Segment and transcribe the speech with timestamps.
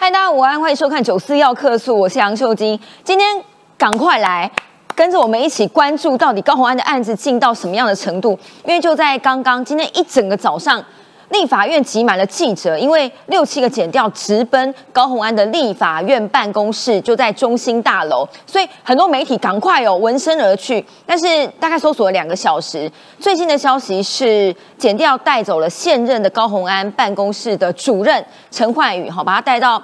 [0.00, 2.78] 嗨，大家午安，欢迎收看《九四要客诉》，我是杨秀晶。
[3.02, 3.42] 今天
[3.76, 4.48] 赶快来
[4.94, 8.38] 跟着我们一起关注，到底高红安的案子进到什么样的程度？
[8.64, 10.80] 因为就在刚刚，今天一整个早上，
[11.30, 20.84] 立法院挤满了记者，因为六七个检调直奔高虹安的立法院办公室，就在中心大楼，所以很多媒体赶快哦闻声而去。
[21.06, 22.90] 但是大概搜索了两个小时，
[23.20, 29.82] 最新的消息是，检调带走了现任的高虹安办公室的主任陈焕宇，哈，把他带到。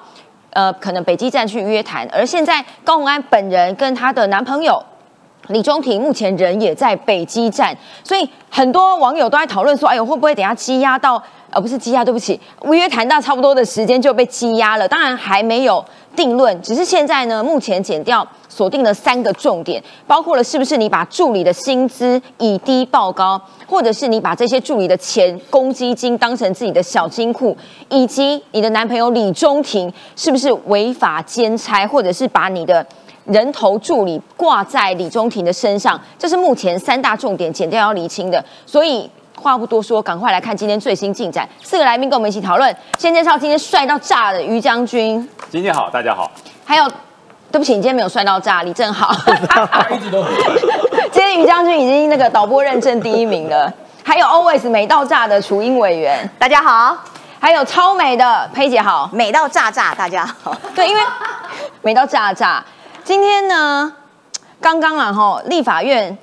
[0.50, 4.80] 呃，可能北基站去约谈，而现在高虹安本人跟她的男朋友
[5.48, 11.22] 李中庭目前人也在北基站，所以很多网友都在讨论说，哎呦，会不会等下积压到？
[11.50, 14.88] 呃，不是积压，对不起，约谈到差不多的时间就被积压了。
[14.88, 15.84] 当然还没有
[16.16, 27.56] 定论，只是现在呢，目前减掉锁定了三个重点，包括了是不是你把助理的薪资以低报高，或者是你把这些助理的钱公积金当成自己的小金库，
[27.88, 32.84] 以及你的男朋友李中庭是不是违法兼差，或者是把你的
[33.24, 39.10] 人头助理挂在李中庭的身上，这是目前三大重点减掉要厘清的，所以。
[39.36, 41.46] 话不多说，赶快来看今天最新进展。
[41.60, 42.74] 四个来宾跟我们一起讨论。
[42.98, 45.28] 先介绍今天帅到炸的于将军。
[45.50, 46.30] 今天好，大家好。
[46.64, 46.88] 还有，
[47.50, 49.12] 对不起，你今天没有帅到炸，李正好。
[49.90, 50.32] 一直都很
[51.12, 53.70] 今天于将军已经那个导播认证第一名了。
[54.04, 56.96] 还有 always 美到炸的楚英委员，大家好。
[57.40, 60.56] 还有超美的佩姐好，美到炸炸，大家好。
[60.76, 61.02] 对，因为
[61.82, 62.64] 美到炸炸。
[63.04, 63.92] 今天呢，
[64.62, 66.16] 刚刚啊哈，立法院。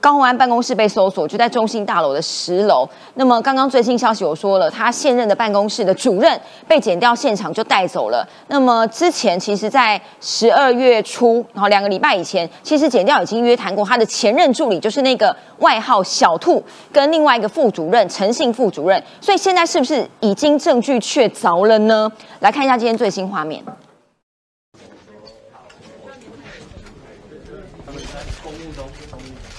[0.00, 2.86] 高鸿安办公室被搜索，就在中心大楼的十楼。
[3.14, 6.38] 那么刚刚最新消息我说了，他现任的办公室的主任
[6.68, 8.28] 被剪掉，现场就带走了。
[8.48, 19.02] 那么之前其实，在十二月初，然后两个礼拜以前，其实剪掉已经约谈过他的前任助理，就是那个外号小兔，跟另外一个副主任陈姓副主任。
[19.22, 22.12] 所以现在是不是已经证据确凿了呢？
[22.40, 23.64] 来看一下今天最新画面。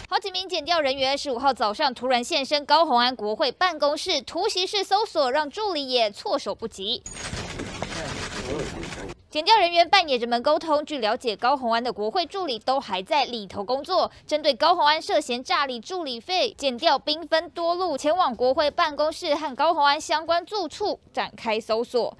[0.08, 7.02] 好几名检调人员十五号早上突然现身高鸿安国会办公室，突袭式搜索让助理也措手不及。
[9.32, 10.86] 检调人员扮演人们沟通。
[10.86, 14.10] 据了解，高鸿安的国会助理都还在里头工作。
[14.28, 22.16] 针对高鸿安涉嫌诈领助理费，检调兵分多路前往国会办公室和高鸿安相关住处展开搜索。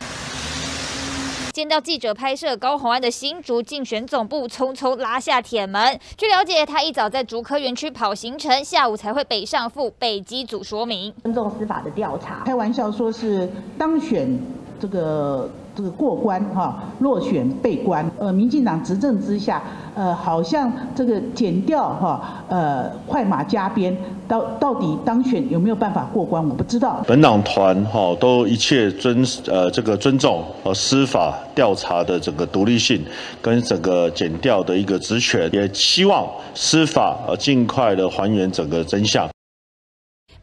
[1.56, 5.98] 见到记者拍摄高虹安的新竹竞选总部，匆匆拉下铁门。
[6.18, 11.14] 据了解，他一早在竹科园区跑行程，下午才会北上赴北基组说明。
[11.24, 14.38] 尊重司法的调查，开玩笑说是当选
[14.82, 15.50] 这个。
[15.76, 18.10] 这个过关哈，落选被关。
[18.18, 19.62] 呃，民进党执政之下，
[19.94, 23.96] 呃，好像这个减掉哈，呃，快马加鞭，
[24.28, 27.04] 到到底当选有没有办法过关，我不知道。
[27.08, 33.04] 本党团哈都一切尊呃这个尊重和司法调查的整个独立性
[33.42, 39.30] 跟整个减掉的一个职权，也希望司法呃尽快的还原整个真相。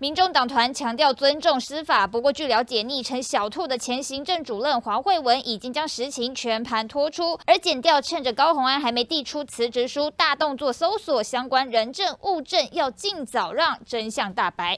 [0.02, 14.76] 民众党团强调尊重司法，不过据了解，昵称“小兔”的前行政主任黄慧文已经将实情全盘托出，而检调趁着高鸿安还没递出辞职书，大动作搜索相关人证物证，要尽早让真相大白。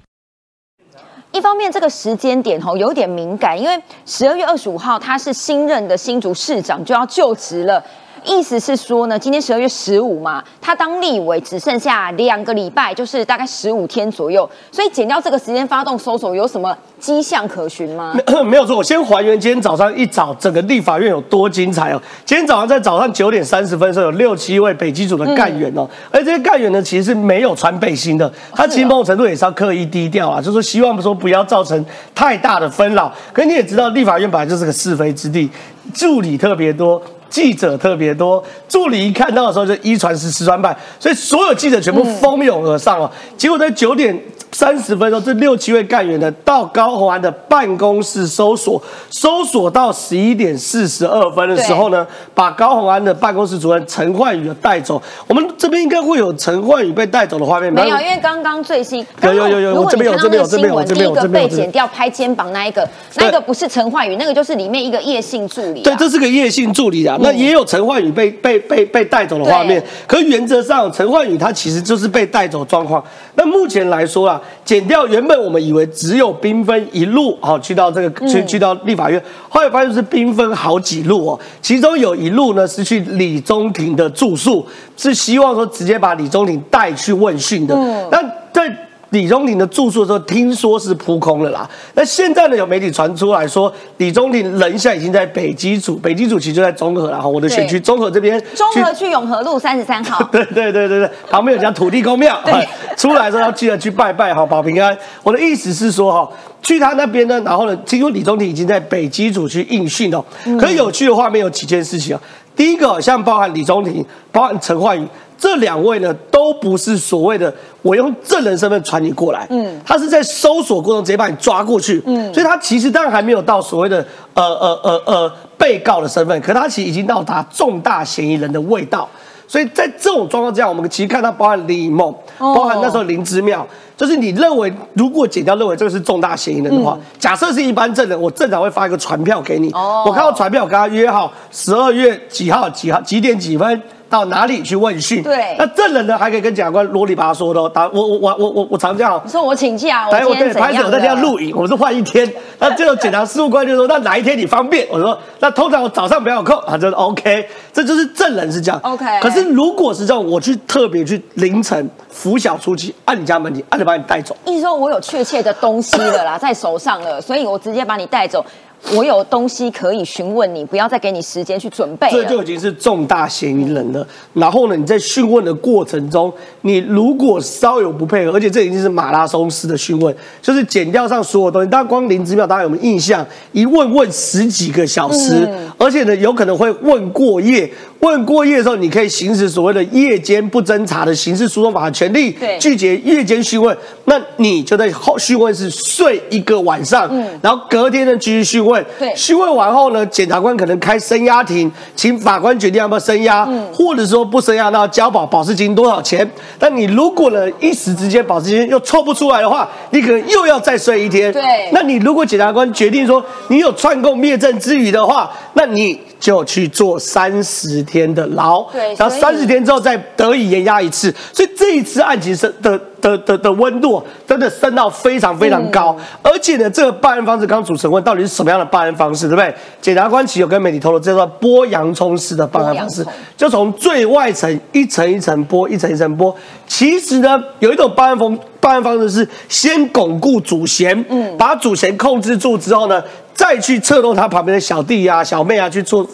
[1.32, 7.82] 一方面，这个时间点吼有点敏感，因为十二月二十五号他是新任的新竹市长就要就职了。
[8.24, 18.14] 意思是说呢，今天十二月十五嘛，他当立委只剩下两个礼拜，就是大概十五天左右，所以减掉这个时间发动搜索，有什么迹象可循吗？
[18.46, 22.00] 没 有错，我先还原今天早上一早整个立法院有多精彩哦。
[22.24, 33.12] 今天早上在早上九点三十分的时候，有六七位北基组的干员哦，而这些干员呢，其实是没有穿背心的， 他其实某种程度也是要刻意低调啊，就是希望说不要造成太大的纷扰。
[33.34, 35.50] 可你也知道，立法院本来就是个是非之地，
[35.92, 37.00] 助理特别多。
[37.34, 43.10] 记者特别多，助理一看到的时候就一传十，十传百，所以所有记者全部蜂拥而上哦。
[43.36, 44.16] 结果在九点。
[44.54, 48.80] 三十分钟，这六七位干员呢，到高鸿安的办公室搜索，
[49.10, 55.02] 搜索到十一点四十二分的时候呢，把高鸿安的办公室主任陈焕宇带走。
[55.26, 65.82] 我们这边应该会有陈焕宇被带走的画面没有，因为刚刚最新有有有有，这边有这边有这边有这边有这边有被剪掉拍肩膀那一个，那个不是陈焕宇，那个就是里面一个叶姓助理。
[65.82, 67.18] 对，这是个叶姓助理啊。
[67.24, 69.82] 那也有陈焕宇被被被被带走的画面。
[70.06, 73.02] 可原则上，陈焕宇他其实就是被带走状况。
[73.34, 74.40] 那目前来说啊。
[74.64, 81.38] 减掉原本我们以为只有兵分一路，好去到这个去去到立法院，后来发现是兵分好几路哦。
[81.60, 84.66] 其中有一路呢是去李宗廷的住宿，
[84.96, 87.74] 是希望说直接把李宗廷带去问讯的。
[88.10, 88.18] 那
[88.54, 88.74] 在
[89.14, 91.70] 李宗廷的住宿的时候，听说是扑空了啦。
[91.94, 100.20] 那现在呢，有媒体传出来说，李宗廷人现在已经在北基组，北基组其实就在中和啦，哈，我的选区对中和这边，中和去永和路三十三号。
[100.32, 104.96] 对对对对对，旁边有家土地公庙， 哎出来的时候要记得去拜拜哈，保平安。
[105.22, 106.28] 我的意思是说哈，
[106.60, 110.24] 去他那边呢，然后呢，听说李宗廷已经在北基组去应训哦。
[110.58, 112.20] 可是有趣的画面有几件事情啊。
[112.56, 115.04] 第一个，像包含李宗廷，包含陈焕宇
[115.36, 117.52] 这两位呢，都不是所谓的
[117.82, 124.04] 我用证人身份传你过来，嗯，他是在搜索过程中直接把你抓过去，嗯，所以他其实当然还没有到所谓的
[124.34, 129.08] 呃呃呃呃被告的身份，可他其实已经到达重大嫌疑人的味道。
[129.46, 132.08] 所以在这种状况之下，我们其实看到包含李颖梦，
[132.38, 132.54] 哦。
[132.54, 133.64] 包含那时候林之妙，
[133.94, 140.02] 就是你认为如果检调认为这个是重大嫌疑人的话，假设是一般证人，我正常会发一个传票给你，哦。
[140.06, 143.80] 我看到传票，我跟他约好十二月几号几号几点几分。
[144.08, 145.22] 到哪里去问讯？
[145.22, 147.68] 对那证人呢还可以跟检察官啰里吧嗦的哦。
[147.68, 152.30] 打我我我我我我常这样说我请假，我来，今我对天怎样拍手在这样的录影，我是换一天。
[152.58, 154.86] 那这种检察事务官就说，那哪一天你方便？
[154.90, 158.80] 我说，那通常我早上比较有空啊，就 OK，这就是证人是这样。
[158.82, 164.36] OK 可是如果是这样，我去特别去凌晨拂晓出去，按你家门铃，按着把你带走。
[164.44, 168.44] 意思说我有确切的东西了啦，在手上了，所以我直接把你带走。
[168.92, 172.12] 我有东西可以询问你，不要再给你时间去准备了。
[172.12, 174.06] 这就已经是重大嫌疑人了。
[174.34, 181.70] 然后呢，你在讯问的过程中，你如果稍有不配合，而且这已经是马拉松式的讯问，就是剪掉上所有东西。
[181.70, 183.26] 大家，光林之妙大家有没有印象？
[183.52, 187.70] 一问问十几个小时，嗯而且呢，有可能会问过夜。
[188.00, 193.74] 问过夜的时候，你可以行使所谓的夜间不侦查的刑事诉讼法的权利，对拒绝夜间讯问。
[194.04, 197.10] 那你就在后讯问室睡一个晚上，
[197.40, 198.82] 然后隔天呢继续讯问。
[198.82, 206.28] 嗯对讯问完后呢，检察官可能开声押庭，请法官决定要不要声押，嗯或者说不声押，那要交保保释金多少钱？
[206.58, 211.32] 但你如果呢一时之间保释金又凑不出来的话，你可能又要再睡一天。
[211.32, 211.42] 对
[211.72, 221.14] 那你如果检察官决定说你有串供灭证之余的话，那你就去做三十天的牢，对然后三十天之后再得以延押一次。
[221.32, 229.54] 所以这一次案情是的的的的温度真的升到非常非常高，嗯而且呢，这个办案方式，刚刚主持人问到底是什么样的办案方式，对不对？
[229.80, 233.06] 检察官其实有跟媒体透露，这叫剥洋葱式的办案方式
[233.36, 236.34] 就从最外层一层一层剥，一层一层剥。
[236.66, 243.02] 其实呢，有一种办案方办案方式是先巩固主嫌，嗯，把主嫌控制住之后呢，
[243.34, 246.06] 再去策动他旁边的小弟啊、小妹啊去做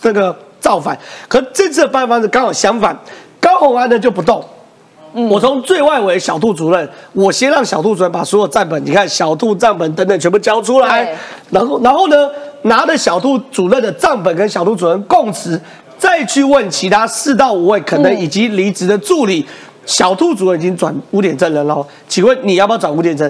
[0.00, 0.98] 这个造反。
[1.28, 2.98] 可这次的办案方式刚好相反，
[3.40, 4.44] 高虹安呢就不动。
[5.30, 11.16] 我从最外围小兔主任，我先让小兔主任把所有账本，你看小兔账本等等全部交出来，
[11.50, 12.28] 然后然后呢，
[12.62, 15.58] 拿着小兔主任的账本跟小兔主任供词，
[15.98, 19.44] 再去问其他四到五位可能以及离职的助理。
[19.86, 23.28] 小兔主任已经转污点证人了，请问你要不要转污点证？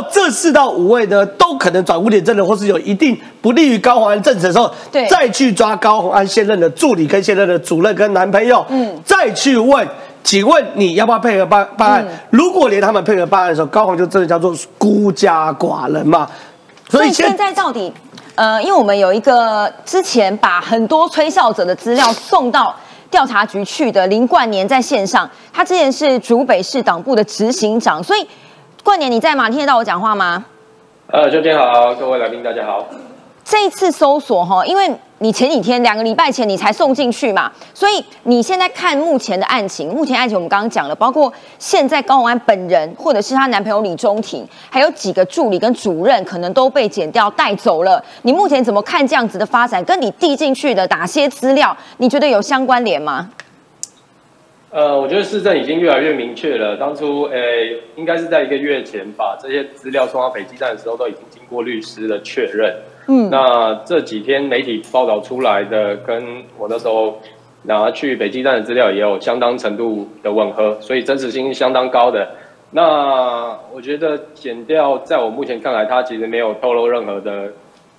[0.00, 9.86] 到这四到五位呢，都可能转污点证人，或是有一定不利于高虹安证词的时候，对再去抓高虹安现任的助理跟现任的主任跟男朋友，嗯，再去问，
[10.22, 12.06] 请问你要不要配合办办案？
[12.30, 16.28] 如果连他们配合办案的时候，高宏就真的叫做孤家寡人嘛。
[16.88, 17.92] 所以现在到底，
[18.34, 22.74] 呃，因为我们有一个之前把很多吹哨者的资料送到
[23.10, 28.26] 调查局去的林冠年在线上，他之前是竹北市党部的执行长，所以
[28.82, 29.48] 冠年你在吗？
[29.50, 30.44] 听得到我讲话吗？
[31.08, 32.86] 呃，兄弟好，各位来宾大家好。
[33.44, 48.02] 这一次搜索哈，因为你前几天两个礼拜前你才送进去嘛，所以你现在看目前的案情，目前案情我们刚刚讲了，包括现在高虹安本人或者是她男朋友李中庭，还有几个助理跟主任可能都被剪掉带走了。
[48.22, 49.84] 你目前怎么看这样子的发展？
[49.84, 53.28] 跟你递进去的哪些资料，你觉得有相关联吗？
[54.70, 56.76] 呃，我觉得市政已经越来越明确了。
[56.76, 57.40] 当初，呃，
[57.96, 62.72] 应该是在一个月前把这些资料送到北基站的时候，都已经经过律师的确认。
[63.08, 67.18] 嗯，那这几天媒体报道出来的，跟我那时候
[67.64, 72.30] 拿去北基站的资料也有相当程度的吻合，所以真实性是相当高的。
[72.70, 77.52] 那我觉得减掉，在我目前看来，他其实没有透露任何的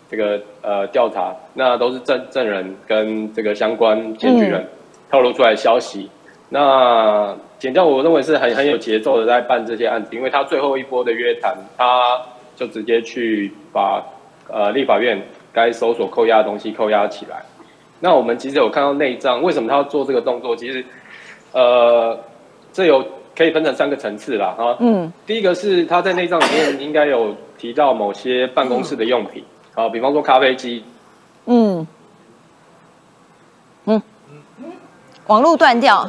[0.09, 4.65] 这个呃调查，那都是证证人跟这个相关检举人
[5.11, 6.09] 透露出来的消息。
[6.53, 12.21] 那检调我认为是很很有节奏的在办这些案子，因为他最后一波的约谈，他
[12.57, 14.03] 就直接去把
[14.49, 15.21] 呃立法院
[15.53, 17.41] 该搜索扣押的东西扣押起来。
[18.01, 20.53] 那我们其实有看到内脏，为什么他要做这个动作？
[20.53, 20.83] 其实
[21.53, 22.19] 呃，
[22.73, 24.75] 这有可以分成三个层次啦，哈。
[24.81, 30.83] 嗯，第一个是他在内脏里面应该有提到某些办公室的用品，啊，比方说咖啡机，
[31.45, 31.87] 嗯，
[33.85, 34.01] 嗯，
[35.27, 36.07] 网络断掉。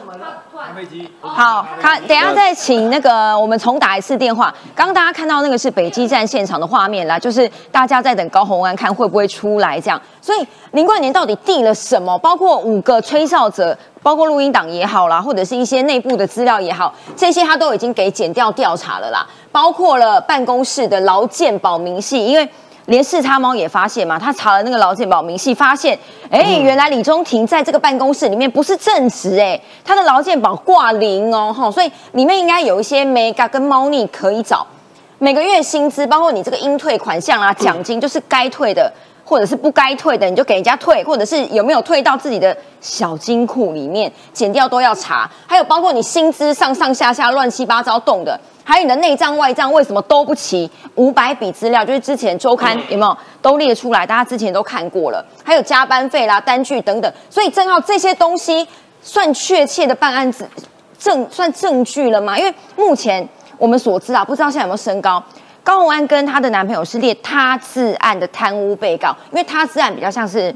[1.21, 4.53] 好，看，等下再请那个我们重打一次电话。
[4.75, 10.01] 刚刚大家看到那个是北基站现场的画面啦，就是大家在等高虹安看会不会出来这样。
[10.21, 12.17] 所以林冠年到底递了什么？
[12.19, 19.27] 包括五个吹哨者，包括录音档也好啦，或者是一些内部的资料也好，这些他都已经给剪掉调查了啦。
[19.51, 22.49] 包括了办公室的劳健保明细，因为。
[22.87, 25.97] 连视察猫也发现嘛，他查了那个劳健保明细，发现，
[26.31, 34.67] 哎，原来李中庭在这个办公室里面不是正职，哎，他的劳健保挂零哦，哈，所以里面应该有一些 mega 跟猫腻可以找，
[35.19, 38.93] 每个月薪资，包括你这个应退款项啊，奖金，就是该退的，
[39.33, 48.39] 或者是不该退的，你就给人家退，或者是有没有退到自己的小金库里面，减掉都要查，还有包括你薪资上上下下乱七八糟动的。
[48.63, 50.71] 还有你的内账外账为什么都不齐？
[50.97, 54.07] 五百笔资料就是之前周刊有没有都列出来？
[54.07, 55.25] 大家之前都看过了。
[55.43, 57.11] 还有加班费啦、单据等等。
[57.31, 58.69] 所以正好这些东西
[59.01, 60.47] 算确切的办案子
[60.99, 62.39] 证，算证据了吗？
[62.39, 65.23] 因为目前我们所知啊，不知道现在有没有升高。
[65.63, 70.55] 高虹安跟她的男朋友是列他自案的贪污被告，因为他自案比较像是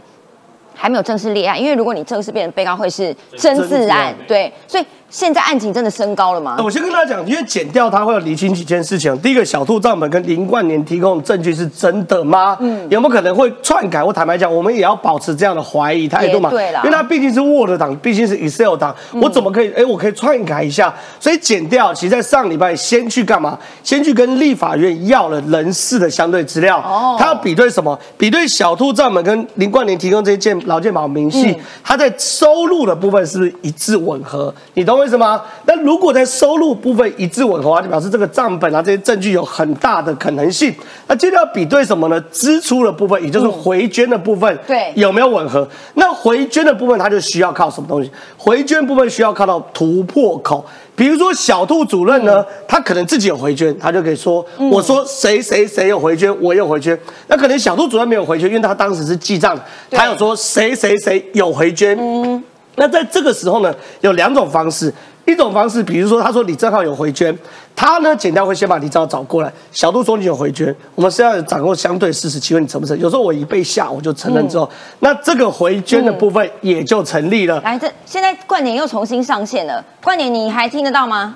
[0.74, 1.60] 还没有正式立案。
[1.60, 4.84] 因为如果你正式变成被告，会是真自案，对，所以。
[5.08, 6.56] 现在案情真的升高了吗？
[6.62, 9.16] 我先跟大家讲，因为剪掉他会有厘清几件事情。
[9.20, 12.56] 第一个，小兔账本跟林冠年提供的证据是真的吗？
[12.60, 14.02] 嗯，有没有可能会篡改？
[14.02, 16.50] 我坦白讲，我们也要保持这样的怀疑态度嘛。
[16.50, 19.72] 对了，因为它毕竟是 Word 档，毕竟是 Excel 档，我怎么可以？
[19.72, 20.92] 哎，我可以篡改一下。
[21.20, 23.56] 所以剪掉，其实在上礼拜先去干嘛？
[23.84, 26.78] 先去跟立法院要了人事的相对资料。
[26.78, 27.96] 哦，他要比对什么？
[28.18, 34.52] 比对小兔账本跟林冠年提供这些健劳健保明细，他在收入的部分是不是一致吻合？
[34.74, 34.95] 你懂？
[34.96, 35.40] 为什么？
[35.66, 40.74] 那如果在收入部分一致吻合啊，就表示这个账本啊这些证据有很大的可能性。
[41.06, 42.20] 那接着要比对什么呢？
[42.32, 45.68] 支出的部分，也就是回捐的部分，对，有没有吻合？
[45.94, 48.10] 那回捐的部分，它就需要靠什么东西？
[48.36, 50.64] 回捐部分需要靠到突破口。
[50.94, 56.98] 比如说小兔主任呢，他可能自己有回捐，他就可以说，我说谁谁谁有回捐，我有回捐。
[57.28, 59.58] 那可能小兔主任没有回捐，因为他当时是记账，
[59.90, 61.96] 他有说谁谁谁有回捐。
[62.00, 62.42] 嗯。
[62.76, 64.92] 那在这个时候呢，有两种方式。
[65.24, 67.36] 一种方式，比如说他说李正浩有回捐，
[67.74, 69.52] 他呢检调会先把李正浩找过来。
[69.72, 73.02] 小杜说你有回捐，我们是要掌握相对事实，请问你承不承认？
[73.02, 77.60] 有时候我一被吓，我就承认之后，那这个回捐的部分也就成立了。
[77.62, 81.34] 来，这现在冠年又重新上线了，冠年你还听得到吗？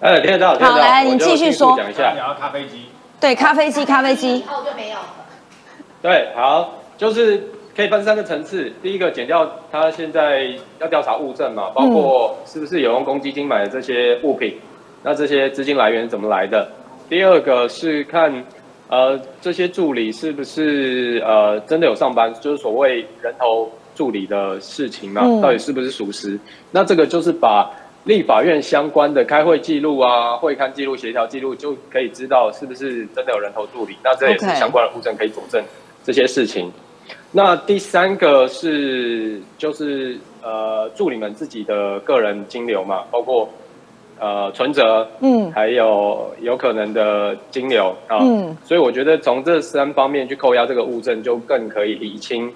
[0.00, 0.72] 哎，听得到，听得到。
[0.72, 1.76] 好，来，你继续说。
[1.76, 2.14] 讲一下。
[2.14, 2.86] 聊咖啡机。
[3.20, 4.42] 对，咖啡机，咖啡机。
[4.48, 4.96] 后就没有。
[6.02, 7.52] 对，好，就是。
[7.78, 14.56] 可以分三个层次，第一个减掉他现在要调查物证嘛，包括是不是有用公积金买的这些物品，
[15.04, 16.68] 那这些资金来源怎么来的？
[17.08, 18.44] 第二个是看
[18.88, 26.36] 呃这些助理是不是呃真的有上班，就是所谓人头助理的事情嘛，到底是不是属实？
[26.72, 27.70] 那这个就是把
[28.02, 35.62] 立法院相关的开会记录啊、会刊记录、协调记录就可以知道是不是真的有人头助理，那这也是相关的物证可以佐证
[36.02, 36.72] 这些事情。
[37.30, 43.46] 那第三个是就是呃助你们自己的个人金流嘛，包括
[44.18, 52.50] 呃存折，嗯，还有有可能的金流啊，嗯，所以我觉得从这三方面去扣押这个物证，就更可以理清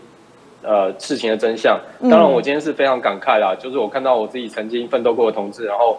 [0.63, 1.79] 呃事情的真相。
[2.01, 5.99] 当然，我今天是非常感慨啦，就是我看到我自己曾经奋斗过的同志，然后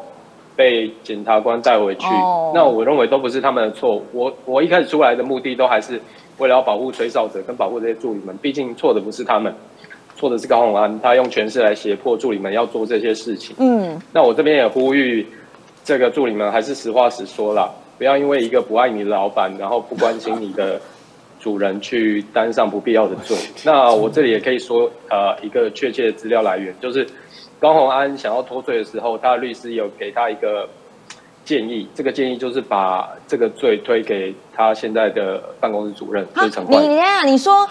[0.55, 2.07] 被检察官带回去，
[2.55, 4.01] 那我认为都不是他们的错。
[4.13, 6.01] 我我一开始出来的目的都还是。
[6.37, 9.53] 为了要保护吹哨者跟保护这些助理们，毕竟错的不是他们，
[10.15, 13.55] 错的是高鸿安，他用权势来胁迫助理们要做这些事情。
[13.59, 15.27] 嗯，那我这边也呼吁
[15.83, 20.81] 这个助理们，还是实话实说啦，不要因为一个不爱你的老板，然后不关心你的
[21.39, 23.37] 主人，去担上不必要的罪。
[23.63, 27.07] 那我这里也可以说，呃，一个确切的资料来源，就是
[27.59, 30.67] 高鸿安想要脱罪的时候，他的律师有给他一个。
[31.45, 36.81] 建议这个建议就是把这个罪推给他现在的办公室主任陈冠。
[36.81, 37.67] 你呀，你说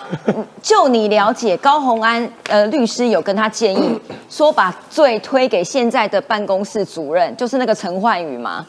[0.61, 3.99] 就你了解，高鸿安呃律师有跟他建议
[4.29, 8.67] 说把罪推给现在的办公室主任，就是那个陈焕宇吗？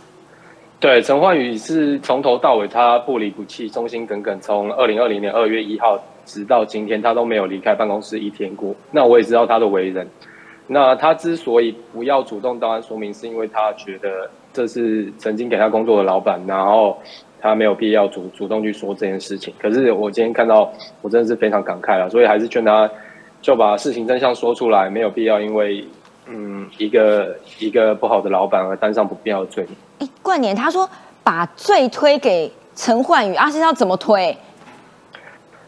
[0.79, 8.73] 对，陈焕宇是从头到尾他不离不弃、忠心耿耿，从二零二零年二月一号直到今天，他都没有离开办公室一天过。
[8.91, 10.07] 那我也知道他的为人。
[10.67, 14.29] 那他之所以不要主动到案说明，是因为他觉得。
[14.53, 16.97] 这是曾经给他工作的老板，然后
[17.41, 19.53] 他没有必要主主动去说这件事情。
[19.59, 22.89] 可是我今天看到，我真的是非常感慨了，所以还是劝他
[23.41, 25.85] 就把事情真相说出来，没有必要因为
[26.27, 29.75] 嗯一个一个不好的老板而担上不必要的罪名。
[29.99, 30.89] 哎，冠年他说
[31.23, 34.37] 把罪推给陈焕宇，阿是要怎么推？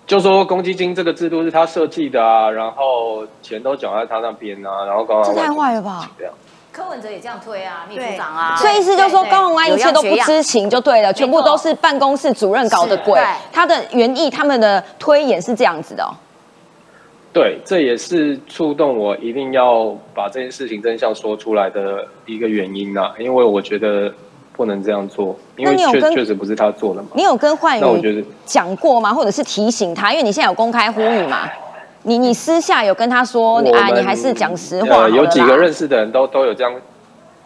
[0.07, 6.11] 就说公积金这个制度是他设计的啊，然后钱都缴在他那边啊，然后刚刚这太坏了吧？
[6.17, 6.31] 这样。
[6.75, 13.17] 柯文哲也这样推啊，秘书长啊，所以意思就是说高鸿安一切都不知情就对了，全部都是办公室主任搞的鬼。
[13.53, 16.05] 他的原意，他们的推演是这样子的。
[17.31, 23.13] 对，这也是触动我一定要把这件事情真相说出来的一个原因啊！
[23.17, 24.13] 因为我觉得
[24.51, 27.07] 不能这样做，因为确确实不是他做的嘛。
[27.13, 29.13] 你有跟焕宇讲过吗？
[29.13, 30.11] 或者是提醒他？
[30.11, 31.49] 因为你现在有公开呼吁嘛？
[32.07, 33.89] 你你私下有跟他说啊？
[33.89, 35.09] 你还是讲实话。
[35.09, 36.71] 有几个认识的人都都有这样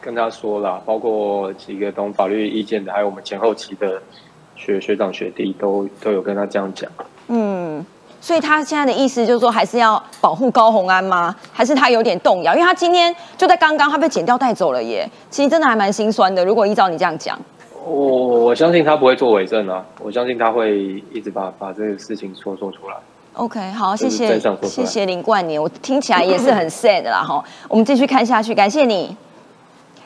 [0.01, 4.01] 跟他说了，包括几个懂法律意见的，还有我们前后期的
[4.57, 6.91] 学学长学弟都都有跟他这样讲。
[7.27, 7.85] 嗯。
[8.21, 11.33] 所以他现在的意思就是说，还是要保护高红安吗？
[11.53, 12.53] 还是他有点动摇？
[12.53, 15.09] 因为他今天就在刚刚，他被剪掉带走了耶。
[15.29, 16.43] 其实真的还蛮心酸的。
[16.43, 17.39] 如果依照你这样讲，
[17.85, 22.95] 我我相信他不会做伪证啊，我相信他会一直把把这个事情说说出来。
[23.39, 27.41] OK，好，谢谢，谢谢林冠年，我听起来也是很 sad 啦哈。
[27.69, 29.15] 我们继续看下去，感谢你。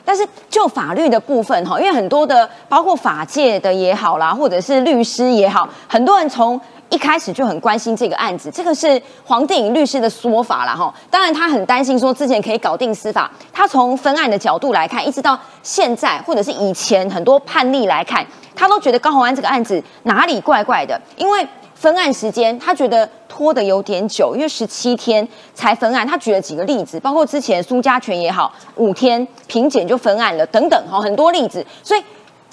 [0.04, 6.60] 但是就法律的部分哈，因为很多的包括法界的也好啦，或者是律师也好，很多人从。
[6.90, 10.94] 一开始就很关心这个案子，这个是黄定颖律师的说法啦哈。
[11.10, 13.28] 当然，他很担心说之前可以搞定司法。
[13.52, 18.24] 他从分案的角度来看，一直到现在，或者是以前很多判例来看，
[18.54, 21.00] 他都觉得高宏安这个案子哪里怪怪的。
[21.16, 21.44] 因为
[21.84, 26.06] 分案时间，他觉得拖得有点久，因为十七天才分案。
[26.06, 31.62] 他举了几个例子，包括之前苏家权也好，五天平检就分案了等等哈，很多例子。
[31.82, 32.02] 所以。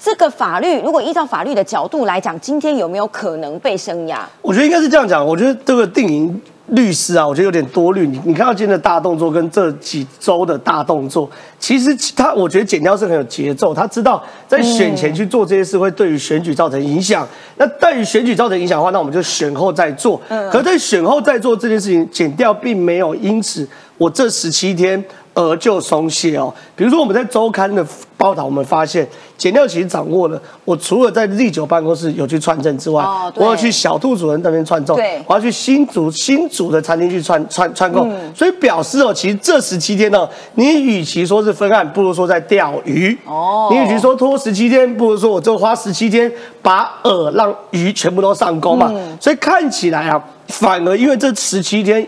[0.04, 4.28] 这个法律如果依照法律的角度来讲，今天有没有可能被升压？
[4.40, 5.24] 我觉得应该是这样讲。
[5.24, 8.06] 我觉得这个定营律师啊，我觉得有点多虑。
[8.06, 11.28] 你你看到今天的大动作跟这几周的大动作，
[11.58, 13.74] 其实他我觉得剪掉是很有节奏。
[13.74, 17.26] 他知道在选前去做这些事会对于选举造成影响。
[17.56, 20.20] 那对于选举造成影响的话，那我们就选后再做。
[20.28, 20.50] 嗯。
[20.50, 25.04] 可在选后再做这件事情，剪掉并没有因此我这十七天。
[25.34, 27.84] 而就松懈哦，比如说我们在周刊的
[28.18, 29.06] 报道，我们发现
[29.38, 30.40] 简料其实掌握了。
[30.64, 33.02] 我除了在立九办公室有去串证之外，
[33.36, 34.94] 我要去小兔主人那边串证，
[35.26, 43.16] 我要去新竹新竹的餐厅去串串串供，所以表示哦，其实这十七天呢，你与其说是分案，不如说在钓鱼。
[43.26, 46.30] 哦，你与其说拖十七天，不如说我就花十七天
[46.60, 48.92] 把饵让鱼全部都上钩嘛。
[49.18, 52.06] 所以看起来啊，反而因为这十七天，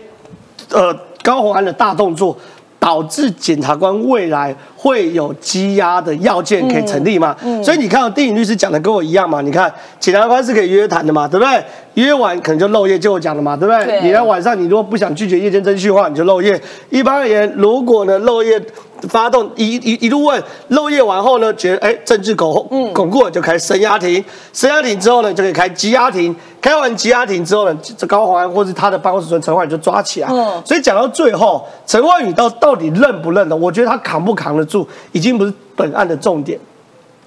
[0.69, 2.37] 呃，高鸿安的大动作。
[2.85, 7.35] 导致检察官未来会有羁押的要件可以成立吗？
[7.63, 9.41] 所以你看，电影律师讲的跟我一样嘛？
[9.41, 11.63] 你看，检察官是可以约谈的嘛，对不对？
[11.95, 14.01] 约完可能就漏夜，就我讲的嘛，对不对？
[14.03, 16.61] 你在晚上，你如果不想拒绝夜间侦讯的话，你就漏夜。
[16.91, 18.61] 一般而言，如果呢漏夜。
[19.07, 30.27] 发动一一一路问漏夜完后呢，觉得哎政治巩巩固了，就开升压庭，升压庭之后呢，就可以开羁押庭，开完羁押庭之后呢，这高宏安或是他的办公室主任陈焕宇就抓起来。
[30.65, 33.55] 所以讲到最后，陈焕宇到到底认不认的？
[33.55, 36.59] 我觉得他扛不扛得住，已经不是本案的重点。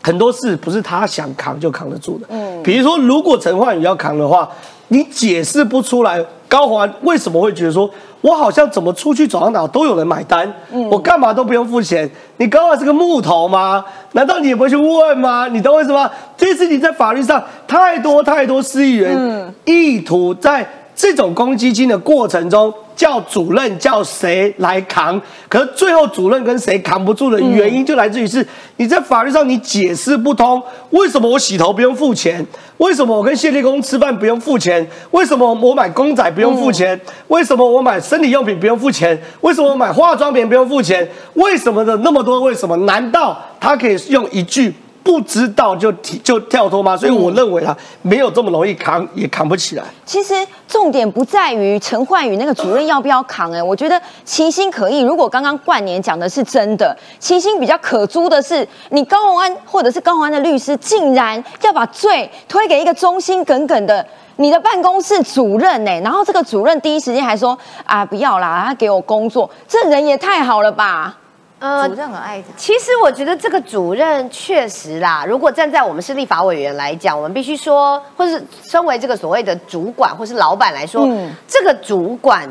[0.01, 2.27] 很多事不是他想扛就扛得住的。
[2.29, 4.49] 嗯，比如说如果陈焕宇要扛的话，
[4.89, 7.91] 你解释不出来高宏安为什么会觉得说。
[8.21, 10.53] 我好像怎么出去走到哪都有人买单，
[10.91, 12.11] 我干嘛都不用付钱？
[12.39, 13.85] 你高华是个木头吗？
[14.11, 15.47] 难道你也不会去问吗？
[15.47, 16.11] 你懂为什么？
[16.37, 22.75] 这事情在法律上太多太多司议员意图在这种公积金的过程中。
[22.99, 25.23] 叫主任叫谁来扛？
[25.49, 28.45] 可是最后主任跟谁扛不住的原因，就来自于是
[28.77, 30.61] 你在法律上你解释不通。
[30.91, 32.45] 为什么我洗头不用付钱？
[32.79, 34.85] 为什么我跟谢立功吃饭不用付钱？
[35.13, 37.01] 为什么我买公仔不用付钱？
[37.29, 39.17] 为什么我买生理用品不用付钱？
[39.43, 41.09] 为什么我买化妆品不用付钱？
[41.35, 42.41] 为什么的那么多？
[42.41, 42.77] 为什么？
[42.79, 44.75] 难道他可以用一句？
[45.09, 45.91] 不知道就
[46.23, 46.95] 就跳脱吗？
[46.95, 49.83] 所以我认为啊，没有这么容易扛，也扛不起来。
[50.05, 50.35] 其实
[50.69, 55.01] 重点不在于陈焕宇那个主任要不要扛，哎，我觉得其心可以。
[55.01, 71.17] 如果刚刚冠年讲的是真的，其心比较可诛的是，你高宏安或者是高宏安的律师，竟然要把罪推给一个忠心耿耿的你的办公室主任，哎，然后这个主任第一时间还说啊，不要啦，他给我工作，这人也太好了吧。
[71.61, 72.49] 呃，主任很爱他。
[72.57, 81.09] 其实我觉得这个主任确实啦，如果站在我们是立法委员来讲，我们必须说，或是身为这个所谓的主管或是老板来说，
[81.49, 82.49] 这个主管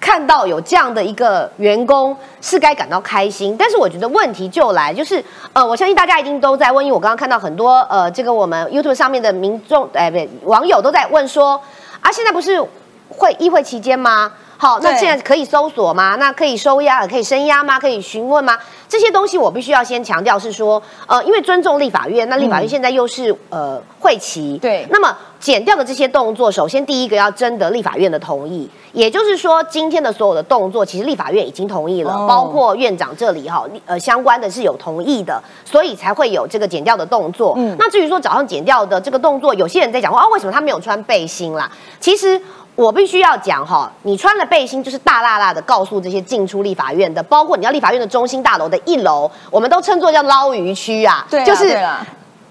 [0.00, 3.54] 看到有这样的一个员工是该感到开心。
[3.58, 11.60] 但是我觉得问题就来，就是呃，我相信大家一定都在问，因为我刚刚看到很多呃，这个我们 YouTube 上面的民众，哎，不对，网友都在问说，
[12.00, 12.58] 啊，现在不是
[13.10, 14.32] 会议会期间吗？
[14.60, 16.16] 好，那对现在可以搜索吗？
[16.16, 17.78] 那可以收押，可以声押吗？
[17.78, 18.58] 可以询问吗？
[18.88, 37.54] 这些东西我必须要先强调是说，呃，因为尊重立法院，那立法院现在又是、呃会期，对那么减掉的这些动作，首先第一个要征得立法院的同意，也就是说，今天的所有的动作，其实立法院已经同意了，哦包括院长这里哈，呃，相关的是有同意的，所以才会有这个减掉的动作。
[37.56, 41.70] 嗯那至于说早上减掉的这个动作，有些人在讲说啊，为什么他没有穿背心啦？
[42.00, 42.40] 其实。
[42.78, 51.76] 我必须要讲哈，你穿了背心就是大辣辣的告诉这些进出立法院的，包括你要立法院的中心大楼的一楼，我们都称作叫捞鱼区啊，对啊就是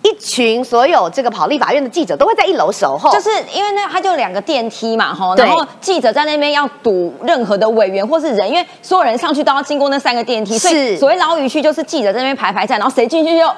[0.02, 10.98] 一群所有这个跑立法院的记者都会在一楼守候，就是因为那它就有两个电梯嘛，吼，然后记者在那边要堵任何的委员或是人，因为所有人上去都要经过那三个电梯，所以是。
[10.98, 13.50] 所谓捞鱼区就是记者在那边排排站，然后谁进去就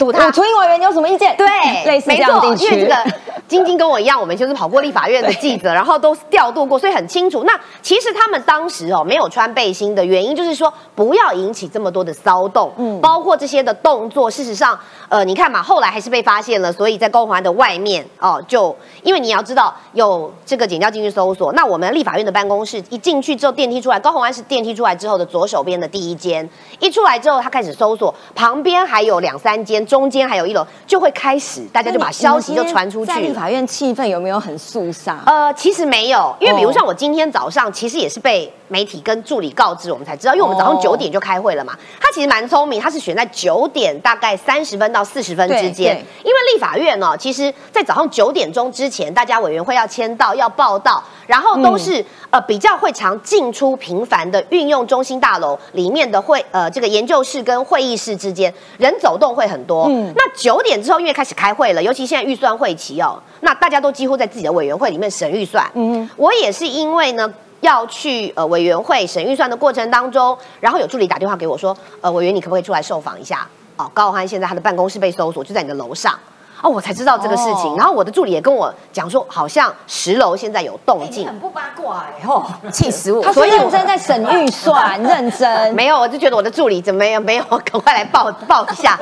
[0.00, 1.36] 堵他我涂委员你有什么意见？
[1.36, 1.46] 对，
[1.84, 2.74] 类似这没错，样的地区。
[2.74, 3.04] 因为这个
[3.46, 7.44] 晶晶跟我一样，我们就是跑过立法院的记者， 然后都调度过，所以很清楚。
[7.44, 14.30] 那其实他们当时哦没有穿背心的原因，就是说不要引起这么多的骚动，嗯，包括这些的动作。
[14.30, 14.78] 事实上，
[15.10, 33.12] 呃，你看嘛，后来还是被发现了，所以在高环的外面哦，就因为你要知道有这个警调进去搜索，那我们立法院的办公室一进去之后，电梯出来，高虹安是电梯出来之后的左手边的第一间，一出来之后，他开始搜索，旁边还有两三间，中间还有一楼，就会开始大家就把消息就传出去。
[33.12, 35.18] 在立法院气氛有没有很肃杀？
[35.26, 41.76] 呃，其实没有，因为比如哦像我今天早上，其实也是被媒体跟助理告知，我们才知道，因为我们早上哦九点就开会了嘛。
[42.00, 59.79] 他其实蛮聪明，他是选在九点大概三十分到四十分之间因为立法院呢，其实在早上九点钟之前，大家委员会要签到、要报到，然后都是、呃比较会常进出频繁的运用中心大楼里面的会呃这个研究室跟会议室之间人走动会很多。
[59.88, 65.70] 嗯那九点之后，因为开始开会了，尤其现在预算会期哦，那大家都几乎在自己的委员会里面审预算。
[65.74, 67.32] 嗯我也是因为呢。
[67.60, 73.46] 要去呃委员会审预算的过程当中，然后有助理打电话给我说，呃委员你可不可以出来受访一下？
[73.76, 76.18] 哦，高浩涵现在他的办公室被搜索，就在你的楼上。
[76.62, 77.72] 哦，我才知道这个事情。
[77.72, 81.38] 哦然后我的助理也跟我讲说，好像十楼现在有动静很。
[81.38, 83.22] 不八卦哎，吼，气死我！
[83.22, 85.74] 他所以认真在审预算， 认真。
[85.74, 88.98] 没有，我就觉得我的助理怎么没有没有，赶快来报报一下。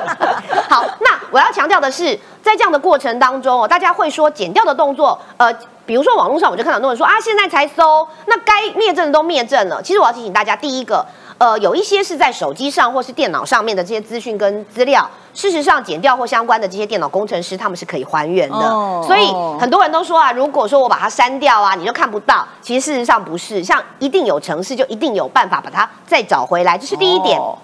[0.69, 5.53] 好，那我要强调的是，在这样的过程当中哦，大家会说减掉的动作，呃，
[5.85, 9.81] 比如说网络上我就看到很多人说啊，现在才搜，那该灭证的都灭证了。
[9.81, 11.05] 其实我要提醒大家，第一个。
[11.39, 18.57] 呃，有一些是在手机上或是电脑上面的这些资讯跟资料，事实上减掉或相关的这些电脑工程师，他们是可以还原的。
[18.57, 22.45] 哦所以哦很多人都说啊，如果说我把它删掉啊，你就看不到。
[22.61, 27.39] 其实事实上不是，像一定有城市就一定有办法把它再找回来，这是第一点。
[27.39, 27.57] 哦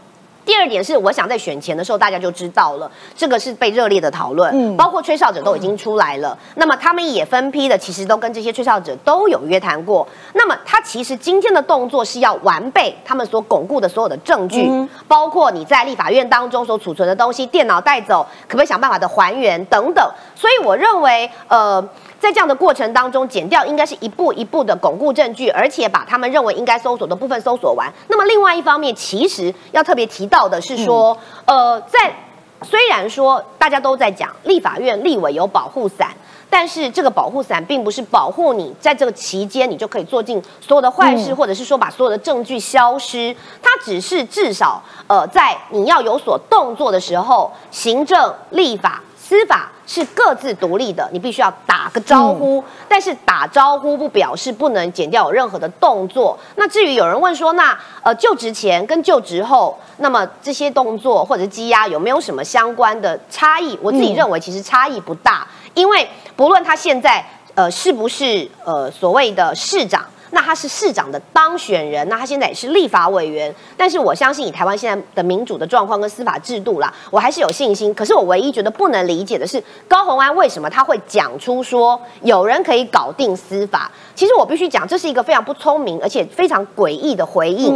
[0.46, 6.38] 第二点是，我想在选前的时候大家就知道了，这个是被热烈的讨论，嗯包括吹哨者都已经出来了。
[6.56, 10.08] 那么他们也分批的，其实都跟这些吹哨者都有约谈过。
[10.34, 20.08] 那么他其实今天的动作是要完备他们所巩固的所有的证据，嗯包括你在立法院当中所储存的东西，电脑带走，可不可以想办法的还原等等。
[20.36, 21.84] 所以我认为，呃。
[22.20, 27.92] 在这样的过程当中，减掉应该是一步一步的巩固证据，而且把他们认为应该搜索的部分搜索完。
[28.08, 32.16] 那么另外一方面，其实要特别提到的是说，呃，在
[32.64, 36.10] 虽然说大家都在讲立法院立委有保护伞。
[36.48, 43.36] 但是这个保护伞并不是保护你在这个期间你就可以做尽所有的坏事，或者是说把所有的证据消失。
[43.62, 52.64] 它只是至少呃，在你要有所动作的时候，行政、立法、司法是各自独立的，你必须要打个招呼。
[52.88, 56.38] 但是打招呼不表示不能减掉有任何的动作。
[56.56, 63.78] 那至于有人问说，那呃就职前跟就职后，那么这些动作或者是积压有没有什么相关的差异？
[63.82, 70.06] 我自己认为其实差异不大，因为不论他现在呃是不是呃所谓的市长。
[70.36, 77.94] 那他是市长的当选人，那他现在也是立法委员，但是我相信以台湾现在的民主的状况跟司法制度啦，我还是有信心。
[77.94, 83.90] 可是我唯一觉得不能理解的是，高虹安为什么他会讲出说有人可以搞定司法？
[84.14, 87.68] 其实我必须讲，这是一个非常不聪明而且非常诡异的回应，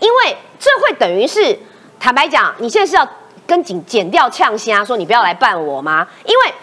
[0.00, 1.58] 因为这会等于是
[2.00, 3.06] 坦白讲，你现在是要
[3.46, 6.08] 跟警检掉呛虾说你不要来办我吗？
[6.24, 6.54] 因为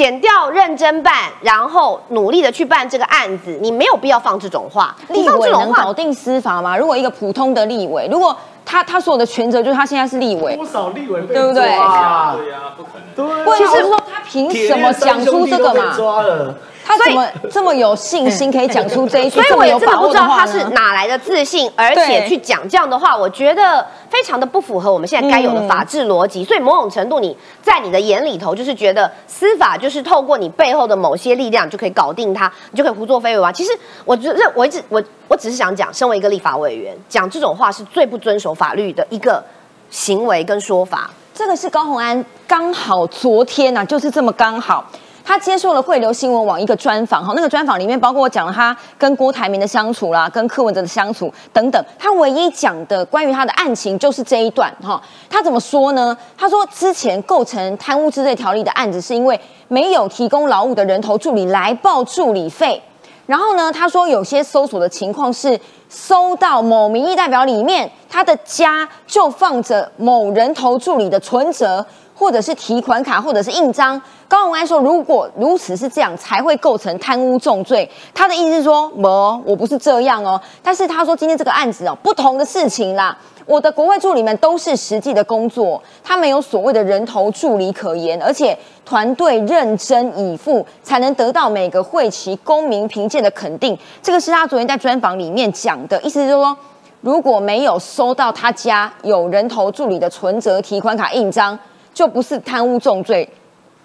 [0.00, 4.96] 检调认真办，然后努力的去办这个案子，你没有必要放这种话。
[5.08, 6.74] 你立委放这种话能搞，定司法吗？
[6.74, 8.34] 如果一个普通的立委，如果
[8.70, 13.02] 他他所有的权责就是他现在是立委，多少立委被对不对抓对呀，不可能。
[13.16, 15.92] 对不然其实我是说他凭什么讲出这个嘛？
[15.96, 16.54] 抓了。
[16.82, 20.26] 他怎么这么有信心可以讲出这一句所以我也这么有真的不知道？
[20.26, 26.42] 他是哪来的自信，而且去讲这样的话，我觉得非常的不符合我们现在该有的法治逻辑。
[26.42, 33.52] 所以某种程度，你在你的眼里头就是觉得司法就是透过你背后的某些力量就可以搞定他，你就可以胡作非为啊。
[33.52, 33.70] 其实
[34.04, 35.00] 我觉得我一直我
[35.30, 39.40] 我只是想讲，身为一个立法委员，讲这种话是最不遵守法律的一个
[39.88, 41.08] 行为跟说法。
[41.32, 44.84] 这个是高鸿安刚好昨天呐，就是这么刚好。
[45.24, 51.80] 他接受了汇流新闻网一个专访，哈，那个专访里面包括我讲了他跟郭台铭的相处啦，跟柯文哲的相处等等。
[51.96, 55.00] 他唯一讲的关于他的案情就是这一段，哈。
[55.28, 56.16] 他怎么说呢？
[56.36, 62.82] 他说之前构成贪污治罪条例的案子，是因为没有提供劳务的人头助理来报助理费。
[63.30, 65.56] 然后呢，他说有些搜索的情况是
[65.88, 71.86] 搜到某民意代表里面，他的家就放着某人头助理的存折。
[72.20, 74.00] 或者是提款卡，或者是印章。
[74.28, 77.90] 高鸿安说，如果如此是这样，才会构成贪污重罪。
[78.12, 79.08] 他的意思是说，没，
[79.46, 80.38] 我不是这样哦。
[80.62, 83.16] 但是他说，今天这个案子哦，不同的事情啦。
[83.46, 93.76] 我的国会助理们都是实际的工作，他没有所谓的人头助理可言，而且团队认真以赴，才能得到每个会期公民凭借的肯定。
[94.02, 96.54] 这个是他昨天在专访里面讲的意思，是说，
[97.00, 101.58] 如果没有收到他家有人头助理的存折、提款卡、印章。
[101.92, 103.28] 就不是贪污重罪，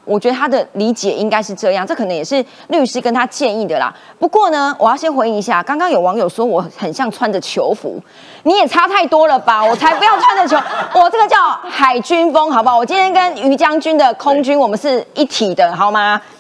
[0.06, 3.94] 我觉得他的理解应该是这样，这可能也是律师跟他建议的啦。
[4.20, 8.00] 不过呢，我要先回应一下，刚刚有网友说我很像穿着球服，
[8.44, 9.64] 你也差太多了吧？
[9.66, 10.56] 我才不要穿着球，
[11.00, 11.38] 我这个叫
[11.68, 12.78] 海军风，好不好？
[12.78, 16.22] 我今天跟于将军的空军，我们是一体的，好吗？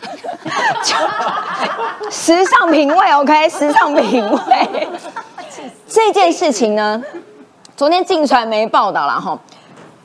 [2.11, 4.89] 时尚品味，OK，时尚品味。
[5.87, 7.01] 这件事情呢，
[7.75, 9.37] 昨天进传媒报道了哈。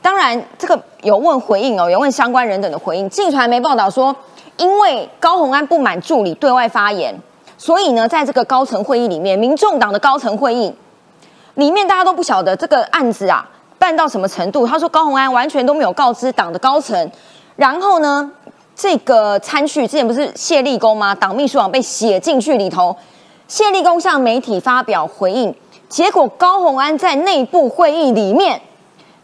[0.01, 3.07] 当然，这个有问回应哦，有问相关人等的回应。
[3.07, 4.15] 近传媒报道说，
[4.57, 7.15] 因为高鸿安不满助理对外发言，
[7.55, 10.73] 所以呢，在这个高层会议里面，民众党的高层会议
[11.53, 14.65] 里面，大家都不晓得这个案子啊办到什么程度。
[14.65, 17.11] 他说高鸿安完全都没有告知党的高层，
[17.55, 18.31] 然后呢，
[18.75, 21.13] 这个参叙之前不是谢立功吗？
[21.13, 22.95] 党秘书长被写进去里头，
[23.47, 25.53] 谢立功向媒体发表回应，
[25.87, 28.59] 结果高鸿安在内部会议里面。